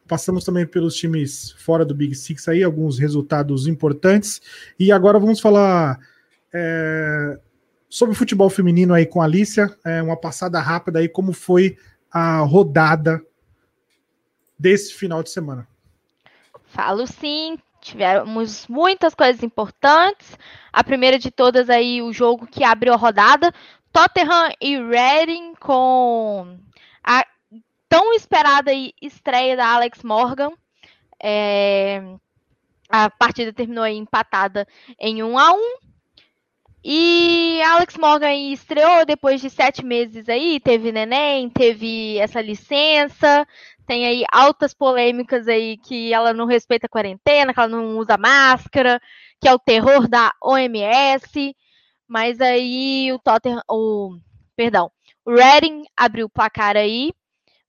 [0.07, 4.41] Passamos também pelos times fora do Big Six aí, alguns resultados importantes.
[4.79, 5.99] E agora vamos falar
[6.53, 7.39] é,
[7.87, 11.77] sobre futebol feminino aí com a Alicia, é, uma passada rápida aí, como foi
[12.11, 13.21] a rodada
[14.57, 15.67] desse final de semana.
[16.65, 20.37] Falo sim, tivemos muitas coisas importantes.
[20.71, 23.53] A primeira de todas aí, o jogo que abriu a rodada,
[23.91, 26.57] Tottenham e Reading com
[27.03, 27.25] a
[27.89, 28.71] tão esperada
[29.01, 30.51] estreia da Alex Morgan.
[31.21, 32.01] É,
[32.89, 34.67] a partida terminou empatada
[34.99, 35.91] em 1 a 1
[36.83, 43.47] e Alex Morgan estreou depois de sete meses aí, teve neném, teve essa licença,
[43.85, 48.17] tem aí altas polêmicas aí que ela não respeita a quarentena, que ela não usa
[48.17, 49.01] máscara,
[49.39, 51.55] que é o terror da OMS.
[52.07, 54.17] Mas aí o Tottenham, o
[54.55, 54.91] perdão,
[55.25, 57.13] o Reading abriu o placar aí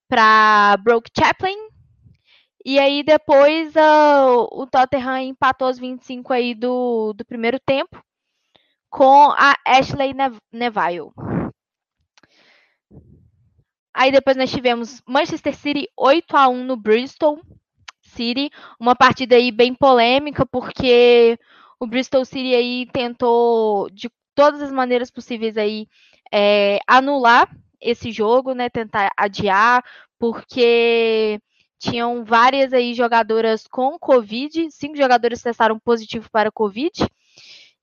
[0.08, 1.56] para Broke Chaplin.
[2.64, 8.02] E aí depois uh, o Tottenham empatou os 25 aí do, do primeiro tempo
[8.88, 10.14] com a Ashley
[10.52, 11.31] Neville.
[13.94, 17.40] Aí depois nós tivemos Manchester City 8 a 1 no Bristol
[18.00, 21.38] City, uma partida aí bem polêmica porque
[21.78, 25.86] o Bristol City aí tentou de todas as maneiras possíveis aí
[26.32, 27.48] é, anular
[27.80, 29.84] esse jogo, né, tentar adiar,
[30.18, 31.40] porque
[31.78, 37.06] tinham várias aí jogadoras com Covid, cinco jogadores testaram positivo para Covid,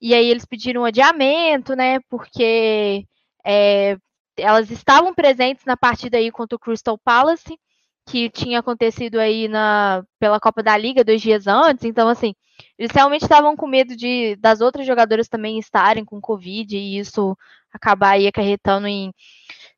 [0.02, 2.00] e aí eles pediram um adiamento, né?
[2.10, 3.06] Porque
[3.46, 3.98] é,
[4.40, 7.58] elas estavam presentes na partida aí contra o Crystal Palace,
[8.06, 11.86] que tinha acontecido aí na, pela Copa da Liga dois dias antes.
[11.86, 12.34] Então, assim,
[12.78, 17.38] eles realmente estavam com medo de das outras jogadoras também estarem com Covid e isso
[17.72, 19.14] acabar aí acarretando em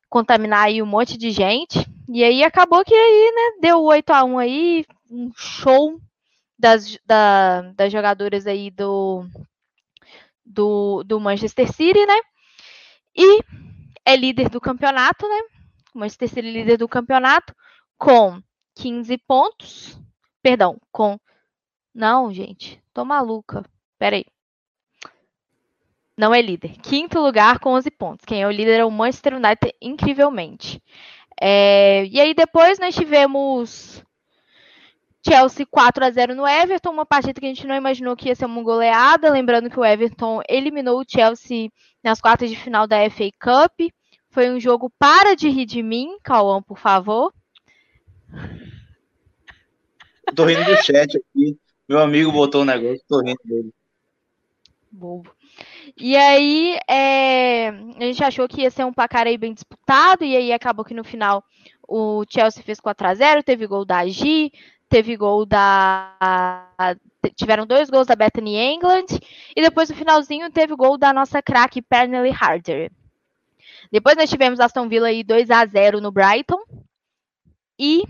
[0.08, 1.86] contaminar aí um monte de gente.
[2.08, 5.98] E aí acabou que aí, né, deu 8 a 1 aí, um show
[6.58, 9.24] das, da, das jogadoras aí do,
[10.44, 12.20] do, do Manchester City, né?
[13.16, 13.40] E
[14.04, 15.40] é líder do campeonato, né?
[15.94, 17.54] O Manchester City é líder do campeonato
[17.98, 18.42] com
[18.76, 19.98] 15 pontos.
[20.42, 21.18] Perdão, com.
[21.94, 23.64] Não, gente, tô maluca.
[23.98, 24.24] Peraí.
[26.16, 26.76] Não é líder.
[26.78, 28.24] Quinto lugar com 11 pontos.
[28.24, 30.82] Quem é o líder é o Manchester United, incrivelmente.
[31.40, 32.04] É...
[32.06, 34.02] E aí depois nós tivemos
[35.24, 38.34] Chelsea 4 a 0 no Everton, uma partida que a gente não imaginou que ia
[38.34, 39.30] ser uma goleada.
[39.30, 41.70] Lembrando que o Everton eliminou o Chelsea
[42.02, 43.92] nas quartas de final da FA Cup.
[44.30, 47.32] Foi um jogo para de rir de mim, Cauã, por favor.
[50.34, 51.56] tô rindo do chat aqui.
[51.88, 53.70] Meu amigo botou um negócio, tô rindo dele.
[54.90, 55.30] Bobo.
[55.96, 60.34] E aí, é, a gente achou que ia ser um placar aí bem disputado, e
[60.34, 61.44] aí acabou que no final
[61.86, 64.50] o Chelsea fez 4 a 0 teve gol da Agi,
[64.92, 66.68] teve gol da.
[67.34, 69.06] Tiveram dois gols da Bethany England.
[69.56, 72.92] E depois no finalzinho teve gol da nossa craque Pernely Harder.
[73.90, 76.62] Depois nós tivemos Aston Villa aí 2 a 0 no Brighton.
[77.78, 78.02] E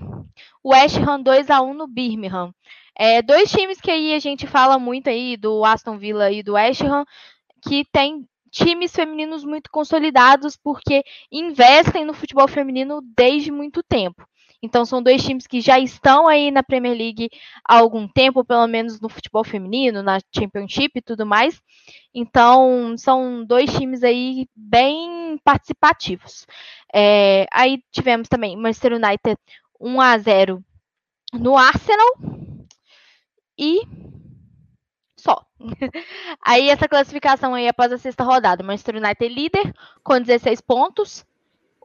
[0.65, 2.53] West Ham 2 a 1 no Birmingham.
[2.99, 6.55] É, dois times que aí a gente fala muito aí do Aston Villa e do
[6.55, 7.05] West Ham,
[7.67, 14.27] que tem times femininos muito consolidados porque investem no futebol feminino desde muito tempo.
[14.63, 17.29] Então são dois times que já estão aí na Premier League
[17.69, 21.61] há algum tempo, pelo menos no futebol feminino, na Championship e tudo mais.
[22.15, 26.47] Então são dois times aí bem participativos.
[26.95, 29.37] É, aí tivemos também Manchester United
[29.81, 30.65] 1 a 0
[31.33, 32.15] no Arsenal
[33.59, 33.83] e
[35.17, 35.45] só.
[36.45, 41.25] aí essa classificação aí após a sexta rodada, Manchester United líder com 16 pontos,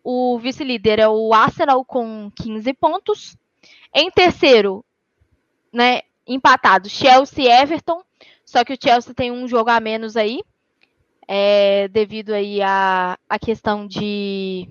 [0.10, 3.36] o vice-líder é o Arsenal com 15 pontos.
[3.94, 4.86] Em terceiro,
[5.70, 8.02] né, empatado, Chelsea e Everton,
[8.46, 10.40] só que o Chelsea tem um jogo a menos aí,
[11.28, 14.70] é, devido aí a, a questão de,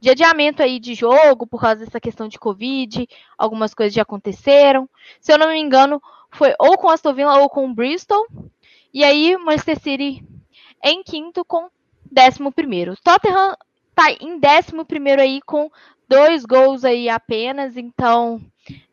[0.00, 3.06] de adiamento aí de jogo, por causa dessa questão de Covid,
[3.36, 4.88] algumas coisas já aconteceram.
[5.20, 6.00] Se eu não me engano,
[6.30, 8.26] foi ou com Aston Villa ou com Bristol.
[8.94, 10.24] E aí, Manchester City
[10.82, 11.68] em quinto com
[12.10, 12.96] décimo primeiro.
[13.04, 13.54] Tottenham
[13.94, 15.70] tá em décimo primeiro aí com
[16.08, 18.40] dois gols aí apenas, então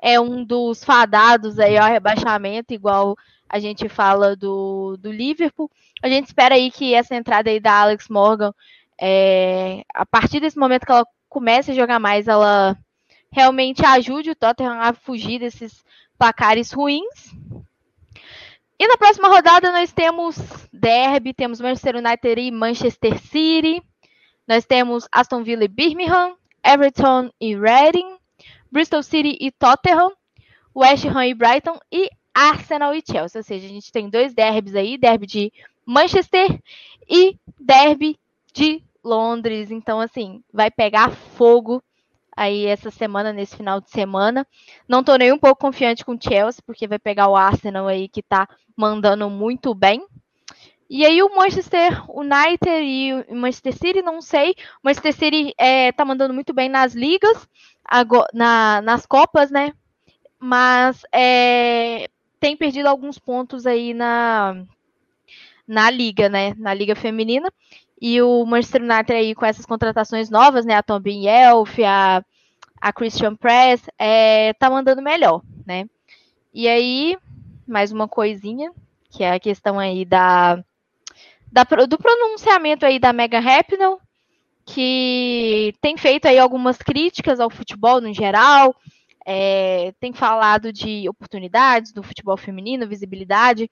[0.02, 3.16] é um dos fadados aí ao rebaixamento, igual
[3.48, 5.70] a gente fala do, do Liverpool.
[6.02, 8.54] A gente espera aí que essa entrada aí da Alex Morgan,
[9.00, 12.78] é, a partir desse momento que ela comece a jogar mais, ela
[13.32, 15.84] realmente ajude o Tottenham a fugir desses
[16.18, 17.34] placares ruins.
[18.80, 20.36] E na próxima rodada nós temos
[20.74, 23.82] Derby, temos Manchester United e Manchester City.
[24.52, 28.18] Nós temos Aston Villa e Birmingham, Everton e Reading,
[28.70, 30.12] Bristol City e Tottenham,
[30.76, 33.40] West Ham e Brighton e Arsenal e Chelsea.
[33.40, 35.54] Ou seja, a gente tem dois derbys aí, derby de
[35.86, 36.62] Manchester
[37.10, 38.20] e derby
[38.54, 39.72] de Londres.
[39.72, 41.82] Então, assim, vai pegar fogo
[42.36, 44.46] aí essa semana, nesse final de semana.
[44.86, 48.10] Não tô nem um pouco confiante com o Chelsea, porque vai pegar o Arsenal aí
[48.10, 50.06] que tá mandando muito bem.
[50.94, 54.52] E aí o Manchester United e o Manchester City, não sei.
[54.52, 57.48] O Manchester City é, tá mandando muito bem nas ligas,
[58.34, 59.72] na, nas Copas, né?
[60.38, 62.10] Mas é,
[62.42, 64.66] tem perdido alguns pontos aí na,
[65.66, 66.54] na liga, né?
[66.58, 67.50] Na liga feminina.
[68.02, 70.76] E o Manchester United aí com essas contratações novas, né?
[70.76, 72.22] A Tombin Elf, a,
[72.82, 75.86] a Christian Press, é, tá mandando melhor, né?
[76.54, 77.18] E aí,
[77.66, 78.74] mais uma coisinha,
[79.10, 80.62] que é a questão aí da,
[81.52, 83.98] da do pronunciamento aí da Megan Rapinoe,
[84.66, 88.76] que tem feito aí algumas críticas ao futebol no geral,
[89.26, 93.70] é, tem falado de oportunidades do futebol feminino, visibilidade,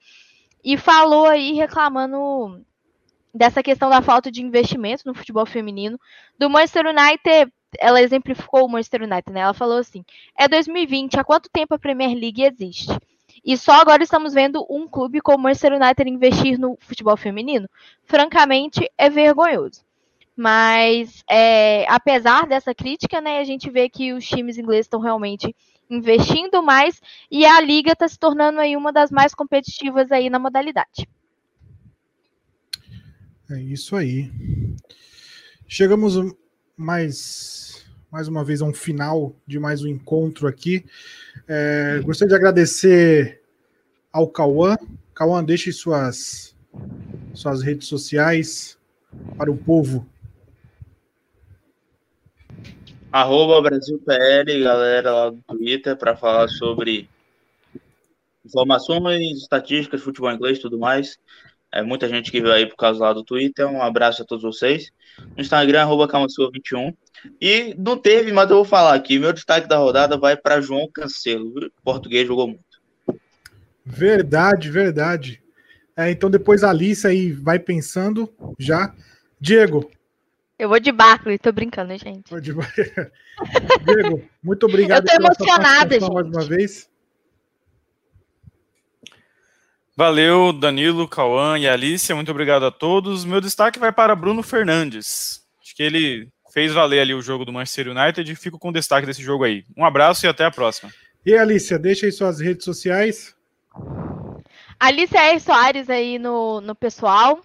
[0.62, 2.60] e falou aí reclamando
[3.34, 5.98] dessa questão da falta de investimento no futebol feminino.
[6.38, 9.40] Do Manchester United, ela exemplificou o Manchester United, né?
[9.40, 10.04] Ela falou assim:
[10.36, 12.90] é 2020, há quanto tempo a Premier League existe?
[13.44, 17.68] E só agora estamos vendo um clube como o Manchester United investir no futebol feminino?
[18.04, 19.82] Francamente, é vergonhoso.
[20.36, 25.54] Mas, é, apesar dessa crítica, né, a gente vê que os times ingleses estão realmente
[25.90, 30.38] investindo mais e a liga está se tornando aí uma das mais competitivas aí na
[30.38, 31.08] modalidade.
[33.50, 34.30] É isso aí.
[35.66, 36.14] Chegamos
[36.76, 37.79] mais,
[38.10, 40.84] mais uma vez a um final de mais um encontro aqui.
[41.46, 43.40] É, gostaria de agradecer
[44.12, 44.76] ao Cauã.
[45.14, 46.56] Cauã, deixe suas,
[47.32, 48.76] suas redes sociais
[49.36, 50.06] para o povo.
[53.12, 57.08] Arroba BrasilPL, galera lá do Twitter, para falar sobre
[58.44, 61.18] informações, estatísticas, futebol inglês tudo mais.
[61.72, 63.66] É muita gente que veio aí por causa lá do Twitter.
[63.66, 64.90] Um abraço a todos vocês.
[65.36, 66.08] No Instagram, arroba
[66.52, 66.92] 21
[67.40, 69.18] E não teve, mas eu vou falar aqui.
[69.18, 71.48] Meu destaque da rodada vai para João Cancelo.
[71.48, 72.60] O português jogou muito.
[73.84, 75.40] Verdade, verdade.
[75.96, 78.92] É, então depois a Alice aí vai pensando já.
[79.40, 79.90] Diego.
[80.58, 82.30] Eu vou de Barclay, tô brincando, gente.
[82.30, 82.52] Vou de...
[83.86, 85.08] Diego, muito obrigado.
[85.08, 86.12] Eu tô emocionada, gente.
[86.12, 86.89] Mais uma vez.
[90.00, 92.14] Valeu, Danilo, Cauã e Alicia.
[92.14, 93.22] Muito obrigado a todos.
[93.22, 95.42] Meu destaque vai para Bruno Fernandes.
[95.60, 99.06] Acho que ele fez valer ali o jogo do Manchester United e fico com destaque
[99.06, 99.62] desse jogo aí.
[99.76, 100.90] Um abraço e até a próxima.
[101.26, 103.36] E Alicia, deixa aí suas redes sociais.
[104.80, 105.38] Alicia R.
[105.38, 107.38] Soares aí no, no pessoal.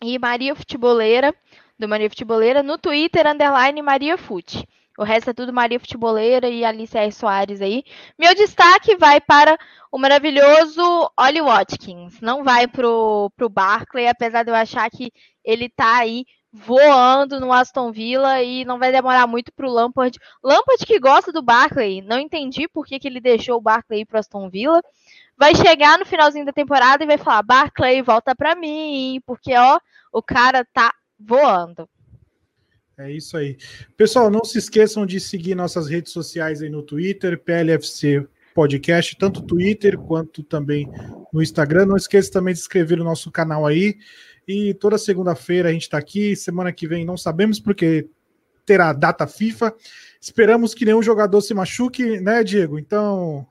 [0.00, 1.34] E Maria Futeboleira,
[1.76, 4.64] do Maria Futeboleira, no Twitter, underline Maria Fute.
[5.00, 7.10] O resto é tudo Maria Futeboleira e Alicia R.
[7.10, 7.82] Soares aí.
[8.18, 9.56] Meu destaque vai para
[9.90, 12.20] o maravilhoso Ollie Watkins.
[12.20, 15.10] Não vai pro, pro Barclay, apesar de eu achar que
[15.42, 20.18] ele tá aí voando no Aston Villa e não vai demorar muito pro Lampard.
[20.44, 24.18] Lampard que gosta do Barclay, não entendi por que, que ele deixou o Barclay pro
[24.18, 24.82] Aston Villa.
[25.34, 29.80] Vai chegar no finalzinho da temporada e vai falar: Barclay, volta para mim, porque ó,
[30.12, 31.88] o cara tá voando.
[33.02, 33.56] É isso aí.
[33.96, 39.40] Pessoal, não se esqueçam de seguir nossas redes sociais aí no Twitter, PLFC Podcast, tanto
[39.40, 40.86] Twitter quanto também
[41.32, 41.86] no Instagram.
[41.86, 43.96] Não esqueça também de inscrever no nosso canal aí.
[44.46, 46.36] E toda segunda-feira a gente está aqui.
[46.36, 48.06] Semana que vem não sabemos porque
[48.66, 49.74] terá data FIFA.
[50.20, 52.78] Esperamos que nenhum jogador se machuque, né, Diego?
[52.78, 53.46] Então,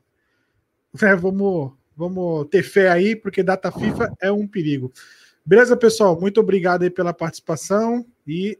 [1.01, 4.93] né, vamos, vamos ter fé aí, porque data FIFA é um perigo.
[5.43, 6.21] Beleza, pessoal?
[6.21, 8.59] Muito obrigado aí pela participação e